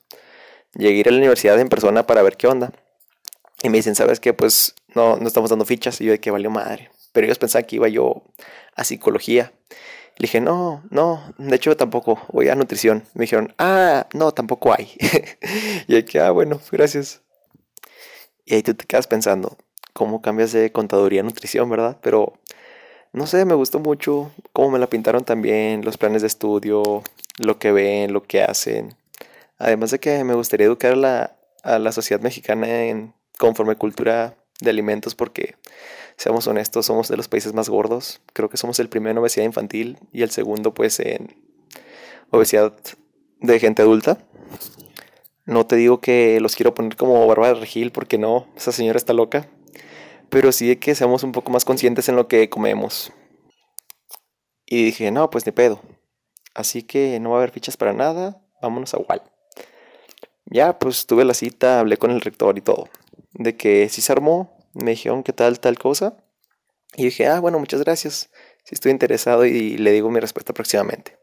Llegué 0.74 0.96
a 0.96 1.00
ir 1.00 1.08
a 1.08 1.10
la 1.12 1.18
universidad 1.18 1.60
en 1.60 1.68
persona 1.68 2.06
para 2.06 2.22
ver 2.22 2.36
qué 2.36 2.46
onda. 2.46 2.72
Y 3.62 3.68
me 3.68 3.78
dicen, 3.78 3.94
¿sabes 3.94 4.20
qué? 4.20 4.32
Pues 4.32 4.74
no, 4.94 5.16
no 5.16 5.28
estamos 5.28 5.50
dando 5.50 5.64
fichas. 5.64 6.00
Y 6.00 6.06
yo 6.06 6.12
de 6.12 6.20
que 6.20 6.30
valió 6.30 6.50
madre. 6.50 6.90
Pero 7.12 7.26
ellos 7.26 7.38
pensaban 7.38 7.66
que 7.66 7.76
iba 7.76 7.88
yo 7.88 8.22
a 8.74 8.84
psicología. 8.84 9.52
Le 10.16 10.26
dije, 10.26 10.40
no, 10.40 10.82
no, 10.90 11.34
de 11.38 11.56
hecho 11.56 11.76
tampoco, 11.76 12.20
voy 12.32 12.48
a 12.48 12.54
nutrición. 12.54 13.04
Me 13.14 13.22
dijeron, 13.22 13.54
ah, 13.58 14.06
no, 14.12 14.32
tampoco 14.32 14.72
hay. 14.72 14.94
y 15.88 15.94
hay 15.94 16.04
ah, 16.20 16.30
bueno, 16.30 16.60
gracias. 16.70 17.22
Y 18.44 18.54
ahí 18.54 18.62
tú 18.62 18.74
te 18.74 18.84
quedas 18.84 19.06
pensando, 19.06 19.56
¿cómo 19.92 20.20
cambias 20.20 20.52
de 20.52 20.72
contaduría 20.72 21.20
a 21.20 21.24
nutrición, 21.24 21.70
verdad? 21.70 21.98
Pero, 22.02 22.34
no 23.12 23.26
sé, 23.26 23.44
me 23.44 23.54
gustó 23.54 23.78
mucho 23.78 24.30
cómo 24.52 24.70
me 24.70 24.78
la 24.78 24.86
pintaron 24.88 25.24
también, 25.24 25.84
los 25.84 25.98
planes 25.98 26.22
de 26.22 26.28
estudio, 26.28 27.02
lo 27.38 27.58
que 27.58 27.72
ven, 27.72 28.12
lo 28.12 28.22
que 28.22 28.42
hacen. 28.42 28.94
Además 29.58 29.90
de 29.90 30.00
que 30.00 30.24
me 30.24 30.34
gustaría 30.34 30.66
educar 30.66 30.92
a 30.92 30.96
la, 30.96 31.36
a 31.62 31.78
la 31.78 31.92
sociedad 31.92 32.22
mexicana 32.22 32.84
en 32.84 33.14
conforme 33.38 33.76
cultura 33.76 34.34
de 34.60 34.70
alimentos 34.70 35.14
porque, 35.14 35.56
seamos 36.16 36.46
honestos, 36.46 36.86
somos 36.86 37.08
de 37.08 37.16
los 37.16 37.28
países 37.28 37.52
más 37.52 37.68
gordos. 37.68 38.20
Creo 38.32 38.48
que 38.48 38.56
somos 38.56 38.78
el 38.80 38.88
primero 38.88 39.12
en 39.12 39.18
obesidad 39.18 39.44
infantil 39.44 39.98
y 40.12 40.22
el 40.22 40.30
segundo 40.30 40.72
pues 40.72 40.98
en 41.00 41.36
obesidad 42.30 42.72
de 43.40 43.60
gente 43.60 43.82
adulta. 43.82 44.18
No 45.44 45.66
te 45.66 45.76
digo 45.76 46.00
que 46.00 46.40
los 46.40 46.54
quiero 46.54 46.74
poner 46.74 46.96
como 46.96 47.26
Bárbara 47.26 47.54
Regil 47.54 47.90
porque 47.90 48.16
no, 48.16 48.46
esa 48.56 48.72
señora 48.72 48.96
está 48.96 49.12
loca. 49.12 49.48
Pero 50.32 50.50
sí 50.50 50.66
de 50.66 50.78
que 50.78 50.94
seamos 50.94 51.24
un 51.24 51.32
poco 51.32 51.50
más 51.50 51.66
conscientes 51.66 52.08
en 52.08 52.16
lo 52.16 52.26
que 52.26 52.48
comemos. 52.48 53.12
Y 54.64 54.82
dije, 54.82 55.10
no, 55.10 55.28
pues 55.28 55.44
ni 55.44 55.52
pedo. 55.52 55.82
Así 56.54 56.84
que 56.84 57.20
no 57.20 57.28
va 57.28 57.36
a 57.36 57.38
haber 57.40 57.50
fichas 57.50 57.76
para 57.76 57.92
nada, 57.92 58.42
vámonos 58.62 58.94
a 58.94 58.96
Wal. 58.96 59.22
Ya, 60.46 60.78
pues 60.78 61.04
tuve 61.04 61.26
la 61.26 61.34
cita, 61.34 61.80
hablé 61.80 61.98
con 61.98 62.10
el 62.10 62.22
rector 62.22 62.56
y 62.56 62.62
todo. 62.62 62.88
De 63.34 63.58
que 63.58 63.90
si 63.90 64.00
se 64.00 64.10
armó, 64.10 64.56
me 64.72 64.92
dijeron 64.92 65.22
qué 65.22 65.34
tal, 65.34 65.60
tal 65.60 65.78
cosa. 65.78 66.16
Y 66.96 67.04
dije, 67.04 67.26
ah, 67.26 67.38
bueno, 67.38 67.58
muchas 67.58 67.82
gracias. 67.82 68.30
Si 68.64 68.74
estoy 68.74 68.90
interesado 68.90 69.44
y 69.44 69.76
le 69.76 69.92
digo 69.92 70.10
mi 70.10 70.18
respuesta 70.18 70.54
próximamente. 70.54 71.18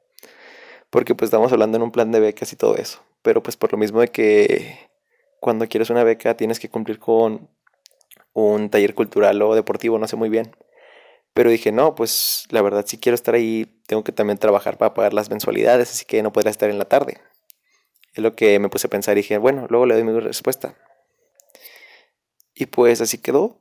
Porque 0.91 1.15
pues 1.15 1.29
estamos 1.29 1.51
hablando 1.51 1.77
en 1.77 1.81
un 1.81 1.91
plan 1.91 2.11
de 2.11 2.19
becas 2.19 2.53
y 2.53 2.57
todo 2.57 2.75
eso. 2.75 3.01
Pero 3.23 3.41
pues 3.41 3.57
por 3.57 3.71
lo 3.71 3.79
mismo 3.79 4.01
de 4.01 4.09
que 4.09 4.77
cuando 5.39 5.67
quieres 5.67 5.89
una 5.89 6.03
beca 6.03 6.37
tienes 6.37 6.59
que 6.59 6.69
cumplir 6.69 6.99
con 6.99 7.49
un 8.33 8.69
taller 8.69 8.95
cultural 8.95 9.41
o 9.41 9.55
deportivo, 9.55 9.99
no 9.99 10.07
sé 10.07 10.15
muy 10.15 10.29
bien. 10.29 10.55
Pero 11.33 11.49
dije, 11.49 11.71
no, 11.71 11.95
pues 11.95 12.45
la 12.49 12.61
verdad 12.61 12.85
si 12.87 12.97
quiero 12.97 13.15
estar 13.15 13.35
ahí, 13.35 13.81
tengo 13.87 14.03
que 14.03 14.11
también 14.11 14.37
trabajar 14.37 14.77
para 14.77 14.93
pagar 14.93 15.13
las 15.13 15.29
mensualidades, 15.29 15.91
así 15.91 16.05
que 16.05 16.21
no 16.23 16.33
podrá 16.33 16.49
estar 16.49 16.69
en 16.69 16.79
la 16.79 16.85
tarde. 16.85 17.19
Es 18.13 18.23
lo 18.23 18.35
que 18.35 18.59
me 18.59 18.69
puse 18.69 18.87
a 18.87 18.89
pensar 18.89 19.17
y 19.17 19.21
dije, 19.21 19.37
bueno, 19.37 19.67
luego 19.69 19.85
le 19.85 19.93
doy 19.93 20.03
mi 20.03 20.19
respuesta. 20.19 20.75
Y 22.53 22.65
pues 22.65 23.01
así 23.01 23.19
quedó. 23.19 23.57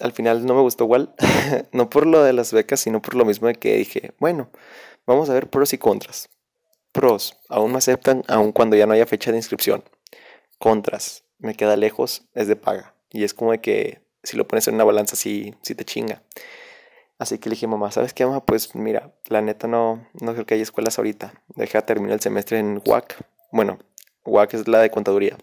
Al 0.00 0.12
final 0.12 0.46
no 0.46 0.54
me 0.54 0.60
gustó 0.62 0.84
igual, 0.84 1.14
no 1.72 1.90
por 1.90 2.06
lo 2.06 2.22
de 2.22 2.32
las 2.32 2.52
becas, 2.52 2.80
sino 2.80 3.02
por 3.02 3.16
lo 3.16 3.24
mismo 3.24 3.48
de 3.48 3.56
que 3.56 3.76
dije, 3.76 4.12
bueno, 4.20 4.48
vamos 5.06 5.28
a 5.28 5.34
ver 5.34 5.50
pros 5.50 5.72
y 5.72 5.78
contras. 5.78 6.28
Pros, 6.92 7.36
aún 7.48 7.72
me 7.72 7.78
aceptan 7.78 8.22
aun 8.28 8.52
cuando 8.52 8.76
ya 8.76 8.86
no 8.86 8.94
haya 8.94 9.06
fecha 9.06 9.32
de 9.32 9.38
inscripción. 9.38 9.84
Contras, 10.58 11.24
me 11.38 11.54
queda 11.54 11.76
lejos, 11.76 12.22
es 12.34 12.46
de 12.46 12.56
paga. 12.56 12.94
Y 13.10 13.24
es 13.24 13.34
como 13.34 13.52
de 13.52 13.60
que 13.60 14.02
si 14.22 14.36
lo 14.36 14.46
pones 14.46 14.68
en 14.68 14.74
una 14.74 14.84
balanza, 14.84 15.16
sí, 15.16 15.54
sí 15.62 15.74
te 15.74 15.84
chinga. 15.84 16.22
Así 17.18 17.38
que 17.38 17.48
le 17.48 17.54
dije, 17.54 17.66
mamá, 17.66 17.90
¿sabes 17.90 18.14
qué, 18.14 18.24
mamá? 18.24 18.44
Pues 18.44 18.74
mira, 18.74 19.12
la 19.26 19.40
neta 19.40 19.66
no, 19.66 20.06
no 20.20 20.32
creo 20.34 20.46
que 20.46 20.54
haya 20.54 20.62
escuelas 20.62 20.98
ahorita. 20.98 21.32
Deja 21.48 21.82
terminar 21.82 22.14
el 22.14 22.20
semestre 22.20 22.58
en 22.58 22.80
WAC 22.84 23.16
bueno, 23.50 23.78
UAC 24.24 24.54
es 24.54 24.68
la 24.68 24.80
de 24.80 24.90
contaduría. 24.90 25.38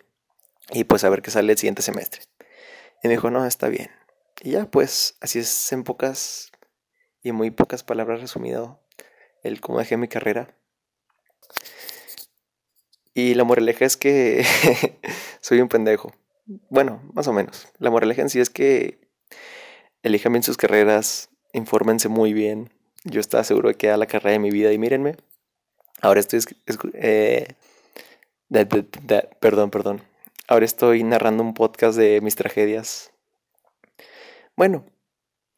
Y 0.71 0.83
pues 0.83 1.03
a 1.03 1.09
ver 1.09 1.21
qué 1.21 1.31
sale 1.31 1.51
el 1.51 1.57
siguiente 1.57 1.81
semestre. 1.81 2.21
Y 3.03 3.07
me 3.07 3.15
dijo, 3.15 3.29
no, 3.31 3.45
está 3.45 3.67
bien. 3.67 3.89
Y 4.41 4.51
ya, 4.51 4.65
pues 4.65 5.17
así 5.21 5.39
es 5.39 5.71
en 5.71 5.83
pocas 5.83 6.51
y 7.23 7.31
muy 7.31 7.51
pocas 7.51 7.83
palabras 7.83 8.21
resumido 8.21 8.79
el 9.43 9.61
cómo 9.61 9.79
dejé 9.79 9.97
mi 9.97 10.07
carrera. 10.07 10.55
Y 13.13 13.33
la 13.33 13.43
moraleja 13.43 13.85
es 13.85 13.97
que 13.97 14.45
soy 15.41 15.61
un 15.61 15.69
pendejo. 15.69 16.11
Bueno, 16.45 17.01
más 17.13 17.27
o 17.27 17.33
menos. 17.33 17.67
La 17.79 17.89
moraleja 17.89 18.21
en 18.21 18.29
sí 18.29 18.39
es 18.39 18.49
que 18.49 18.99
elijan 20.03 20.33
bien 20.33 20.43
sus 20.43 20.57
carreras, 20.57 21.29
infórmense 21.53 22.07
muy 22.09 22.33
bien. 22.33 22.69
Yo 23.03 23.19
estaba 23.19 23.43
seguro 23.43 23.69
de 23.69 23.75
que 23.75 23.87
era 23.87 23.97
la 23.97 24.05
carrera 24.05 24.33
de 24.33 24.39
mi 24.39 24.51
vida 24.51 24.71
y 24.71 24.77
mírenme. 24.77 25.15
Ahora 26.01 26.19
estoy 26.19 26.39
eh, 26.93 27.47
perdón, 29.39 29.71
perdón. 29.71 30.01
Ahora 30.47 30.65
estoy 30.65 31.03
narrando 31.03 31.41
un 31.41 31.53
podcast 31.53 31.97
de 31.97 32.21
mis 32.21 32.35
tragedias. 32.35 33.11
Bueno, 34.55 34.85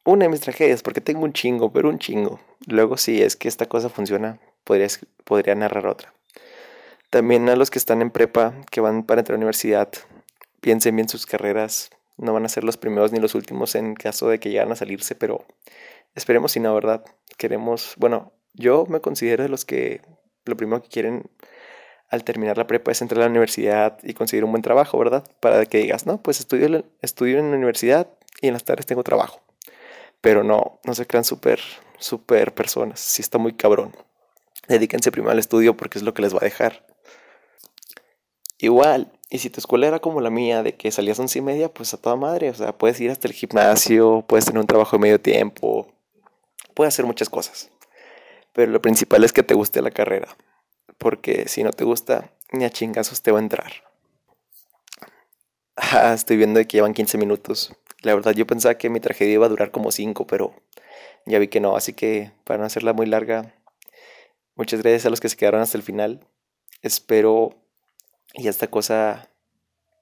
una 0.04 0.24
de 0.24 0.30
mis 0.30 0.40
tragedias, 0.40 0.82
porque 0.82 1.02
tengo 1.02 1.24
un 1.24 1.34
chingo, 1.34 1.70
pero 1.72 1.90
un 1.90 1.98
chingo. 1.98 2.40
Luego, 2.66 2.96
si 2.96 3.22
es 3.22 3.36
que 3.36 3.48
esta 3.48 3.66
cosa 3.66 3.90
funciona, 3.90 4.40
podría, 4.64 4.88
podría 5.24 5.54
narrar 5.54 5.86
otra. 5.86 6.14
También 7.10 7.48
a 7.50 7.56
los 7.56 7.70
que 7.70 7.78
están 7.78 8.00
en 8.00 8.10
prepa, 8.10 8.54
que 8.70 8.80
van 8.80 9.04
para 9.04 9.20
entrar 9.20 9.34
a 9.34 9.38
la 9.38 9.44
universidad, 9.44 9.90
piensen 10.60 10.96
bien 10.96 11.08
sus 11.08 11.26
carreras. 11.26 11.90
No 12.16 12.32
van 12.32 12.44
a 12.44 12.48
ser 12.48 12.64
los 12.64 12.76
primeros 12.76 13.12
ni 13.12 13.20
los 13.20 13.34
últimos 13.34 13.74
en 13.74 13.94
caso 13.94 14.28
de 14.28 14.40
que 14.40 14.50
lleguen 14.50 14.72
a 14.72 14.76
salirse, 14.76 15.14
pero 15.14 15.46
esperemos 16.14 16.52
si 16.52 16.60
no, 16.60 16.74
¿verdad? 16.74 17.04
Queremos, 17.36 17.94
bueno, 17.96 18.32
yo 18.54 18.86
me 18.88 19.00
considero 19.00 19.44
de 19.44 19.48
los 19.48 19.64
que 19.64 20.02
lo 20.44 20.56
primero 20.56 20.82
que 20.82 20.88
quieren 20.88 21.30
al 22.08 22.24
terminar 22.24 22.56
la 22.56 22.66
prepa 22.66 22.90
es 22.90 23.02
entrar 23.02 23.20
a 23.20 23.24
la 23.24 23.30
universidad 23.30 23.98
y 24.02 24.14
conseguir 24.14 24.44
un 24.44 24.50
buen 24.50 24.62
trabajo, 24.62 24.98
¿verdad? 24.98 25.24
Para 25.40 25.64
que 25.66 25.78
digas, 25.78 26.06
no, 26.06 26.22
pues 26.22 26.40
estudio, 26.40 26.84
estudio 27.02 27.38
en 27.38 27.50
la 27.50 27.56
universidad 27.56 28.08
y 28.40 28.48
en 28.48 28.54
las 28.54 28.64
tardes 28.64 28.86
tengo 28.86 29.04
trabajo. 29.04 29.40
Pero 30.20 30.42
no, 30.42 30.80
no 30.84 30.94
se 30.94 31.06
crean 31.06 31.24
súper, 31.24 31.60
súper 31.98 32.54
personas. 32.54 32.98
Sí 32.98 33.22
está 33.22 33.38
muy 33.38 33.52
cabrón. 33.52 33.94
Dedíquense 34.66 35.12
primero 35.12 35.32
al 35.32 35.38
estudio 35.38 35.76
porque 35.76 35.98
es 35.98 36.04
lo 36.04 36.14
que 36.14 36.22
les 36.22 36.34
va 36.34 36.38
a 36.40 36.44
dejar. 36.44 36.84
Igual, 38.58 39.12
Y 39.30 39.38
si 39.38 39.50
tu 39.50 39.60
escuela 39.60 39.86
era 39.86 39.98
como 40.00 40.20
la 40.20 40.30
mía, 40.30 40.62
de 40.62 40.74
que 40.74 40.90
salías 40.90 41.18
a 41.18 41.22
once 41.22 41.38
y 41.38 41.42
media, 41.42 41.68
pues 41.72 41.92
a 41.92 41.98
toda 41.98 42.16
madre. 42.16 42.48
O 42.50 42.54
sea, 42.54 42.76
puedes 42.76 42.98
ir 43.00 43.10
hasta 43.10 43.28
el 43.28 43.34
gimnasio, 43.34 44.24
puedes 44.26 44.46
tener 44.46 44.60
un 44.60 44.66
trabajo 44.66 44.96
de 44.96 45.02
medio 45.02 45.20
tiempo, 45.20 45.86
puedes 46.74 46.94
hacer 46.94 47.04
muchas 47.04 47.28
cosas. 47.28 47.70
Pero 48.54 48.72
lo 48.72 48.80
principal 48.80 49.24
es 49.24 49.32
que 49.32 49.42
te 49.42 49.54
guste 49.54 49.82
la 49.82 49.90
carrera. 49.90 50.28
Porque 50.96 51.48
si 51.48 51.62
no 51.62 51.70
te 51.72 51.84
gusta, 51.84 52.32
ni 52.52 52.64
a 52.64 52.70
chingazos 52.70 53.22
te 53.22 53.30
va 53.30 53.38
a 53.38 53.42
entrar. 53.42 53.72
Ah, 55.80 56.12
estoy 56.12 56.36
viendo 56.36 56.58
que 56.58 56.78
llevan 56.78 56.92
15 56.92 57.18
minutos. 57.18 57.72
La 58.02 58.12
verdad, 58.12 58.32
yo 58.32 58.48
pensaba 58.48 58.74
que 58.74 58.90
mi 58.90 58.98
tragedia 58.98 59.34
iba 59.34 59.46
a 59.46 59.48
durar 59.48 59.70
como 59.70 59.92
5, 59.92 60.26
pero 60.26 60.52
ya 61.24 61.38
vi 61.38 61.46
que 61.46 61.60
no. 61.60 61.76
Así 61.76 61.92
que, 61.92 62.32
para 62.42 62.58
no 62.58 62.64
hacerla 62.64 62.92
muy 62.92 63.06
larga, 63.06 63.54
muchas 64.56 64.82
gracias 64.82 65.06
a 65.06 65.10
los 65.10 65.20
que 65.20 65.28
se 65.28 65.36
quedaron 65.36 65.60
hasta 65.60 65.78
el 65.78 65.84
final. 65.84 66.26
Espero 66.82 67.54
y 68.38 68.48
esta 68.48 68.68
cosa, 68.68 69.28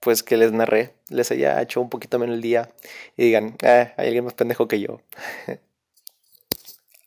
pues 0.00 0.22
que 0.22 0.36
les 0.36 0.52
narré, 0.52 0.94
les 1.08 1.30
haya 1.30 1.60
hecho 1.62 1.80
un 1.80 1.88
poquito 1.88 2.18
menos 2.18 2.36
el 2.36 2.42
día 2.42 2.70
y 3.16 3.24
digan, 3.24 3.56
ah, 3.64 3.94
hay 3.96 4.06
alguien 4.08 4.24
más 4.24 4.34
pendejo 4.34 4.68
que 4.68 4.78
yo. 4.78 5.00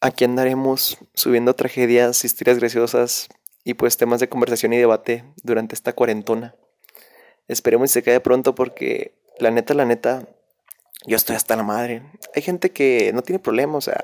Aquí 0.02 0.26
andaremos 0.26 0.98
subiendo 1.14 1.54
tragedias, 1.54 2.26
historias 2.26 2.58
graciosas 2.58 3.28
y 3.64 3.76
pues 3.76 3.98
temas 3.98 4.20
de 4.20 4.30
conversación 4.30 4.74
y 4.74 4.78
debate 4.78 5.24
durante 5.44 5.76
esta 5.76 5.94
cuarentona. 5.94 6.56
Esperemos 7.48 7.90
que 7.90 7.94
se 7.94 8.04
quede 8.04 8.20
pronto 8.20 8.56
porque 8.56 9.14
la 9.38 9.52
neta, 9.52 9.74
la 9.74 9.86
neta, 9.86 10.28
yo 11.06 11.16
estoy 11.16 11.36
hasta 11.36 11.56
la 11.56 11.64
madre. 11.64 12.02
Hay 12.36 12.42
gente 12.42 12.72
que 12.72 13.12
no 13.14 13.22
tiene 13.22 13.40
problema, 13.40 13.78
o 13.78 13.82
sea, 13.82 14.04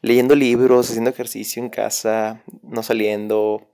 leyendo 0.00 0.34
libros, 0.34 0.90
haciendo 0.90 1.10
ejercicio 1.10 1.62
en 1.62 1.70
casa, 1.70 2.42
no 2.62 2.82
saliendo, 2.82 3.68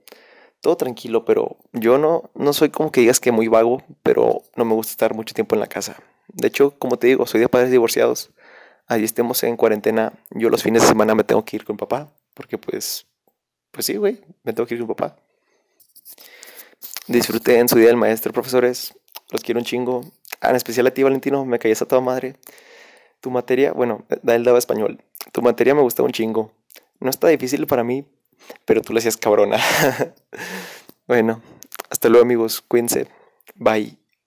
todo 0.61 0.77
tranquilo, 0.77 1.25
pero 1.25 1.57
yo 1.73 1.97
no, 1.97 2.29
no 2.35 2.53
soy 2.53 2.69
como 2.69 2.91
que 2.91 3.01
digas 3.01 3.19
que 3.19 3.31
muy 3.31 3.47
vago, 3.47 3.83
pero 4.03 4.43
no 4.55 4.65
me 4.65 4.73
gusta 4.73 4.91
estar 4.91 5.13
mucho 5.13 5.33
tiempo 5.33 5.55
en 5.55 5.61
la 5.61 5.67
casa. 5.67 5.97
De 6.27 6.47
hecho, 6.47 6.77
como 6.77 6.97
te 6.97 7.07
digo, 7.07 7.25
soy 7.25 7.41
de 7.41 7.49
padres 7.49 7.71
divorciados. 7.71 8.31
Allí 8.87 9.05
estemos 9.05 9.43
en 9.43 9.55
cuarentena, 9.55 10.13
yo 10.31 10.49
los 10.49 10.63
fines 10.63 10.81
de 10.81 10.87
semana 10.87 11.13
me 11.15 11.23
tengo 11.23 11.45
que 11.45 11.57
ir 11.57 11.63
con 11.63 11.77
papá, 11.77 12.11
porque 12.33 12.57
pues, 12.57 13.05
pues 13.71 13.85
sí, 13.85 13.97
güey, 13.97 14.19
me 14.43 14.51
tengo 14.53 14.65
que 14.65 14.73
ir 14.75 14.79
con 14.79 14.95
papá. 14.95 15.15
Disfruté 17.07 17.59
en 17.59 17.69
su 17.69 17.77
día 17.77 17.87
del 17.87 17.97
maestro, 17.97 18.33
profesores, 18.33 18.93
los 19.31 19.41
quiero 19.41 19.59
un 19.59 19.65
chingo. 19.65 20.01
Ah, 20.41 20.49
en 20.49 20.55
especial 20.55 20.87
a 20.87 20.91
ti, 20.91 21.03
Valentino, 21.03 21.45
me 21.45 21.59
caías 21.59 21.81
a 21.81 21.85
toda 21.85 22.01
madre. 22.01 22.35
Tu 23.19 23.29
materia, 23.29 23.73
bueno, 23.73 24.05
él 24.09 24.43
daba 24.43 24.57
español. 24.57 25.03
Tu 25.31 25.41
materia 25.41 25.75
me 25.75 25.81
gusta 25.81 26.03
un 26.03 26.11
chingo. 26.11 26.51
No 26.99 27.09
está 27.09 27.27
difícil 27.27 27.67
para 27.67 27.83
mí, 27.83 28.05
pero 28.65 28.81
tú 28.81 28.93
lo 28.93 28.99
hacías 28.99 29.17
cabrona. 29.17 29.57
bueno, 31.07 31.41
hasta 31.89 32.09
luego 32.09 32.23
amigos, 32.23 32.61
cuídense. 32.61 33.07
Bye. 33.55 33.97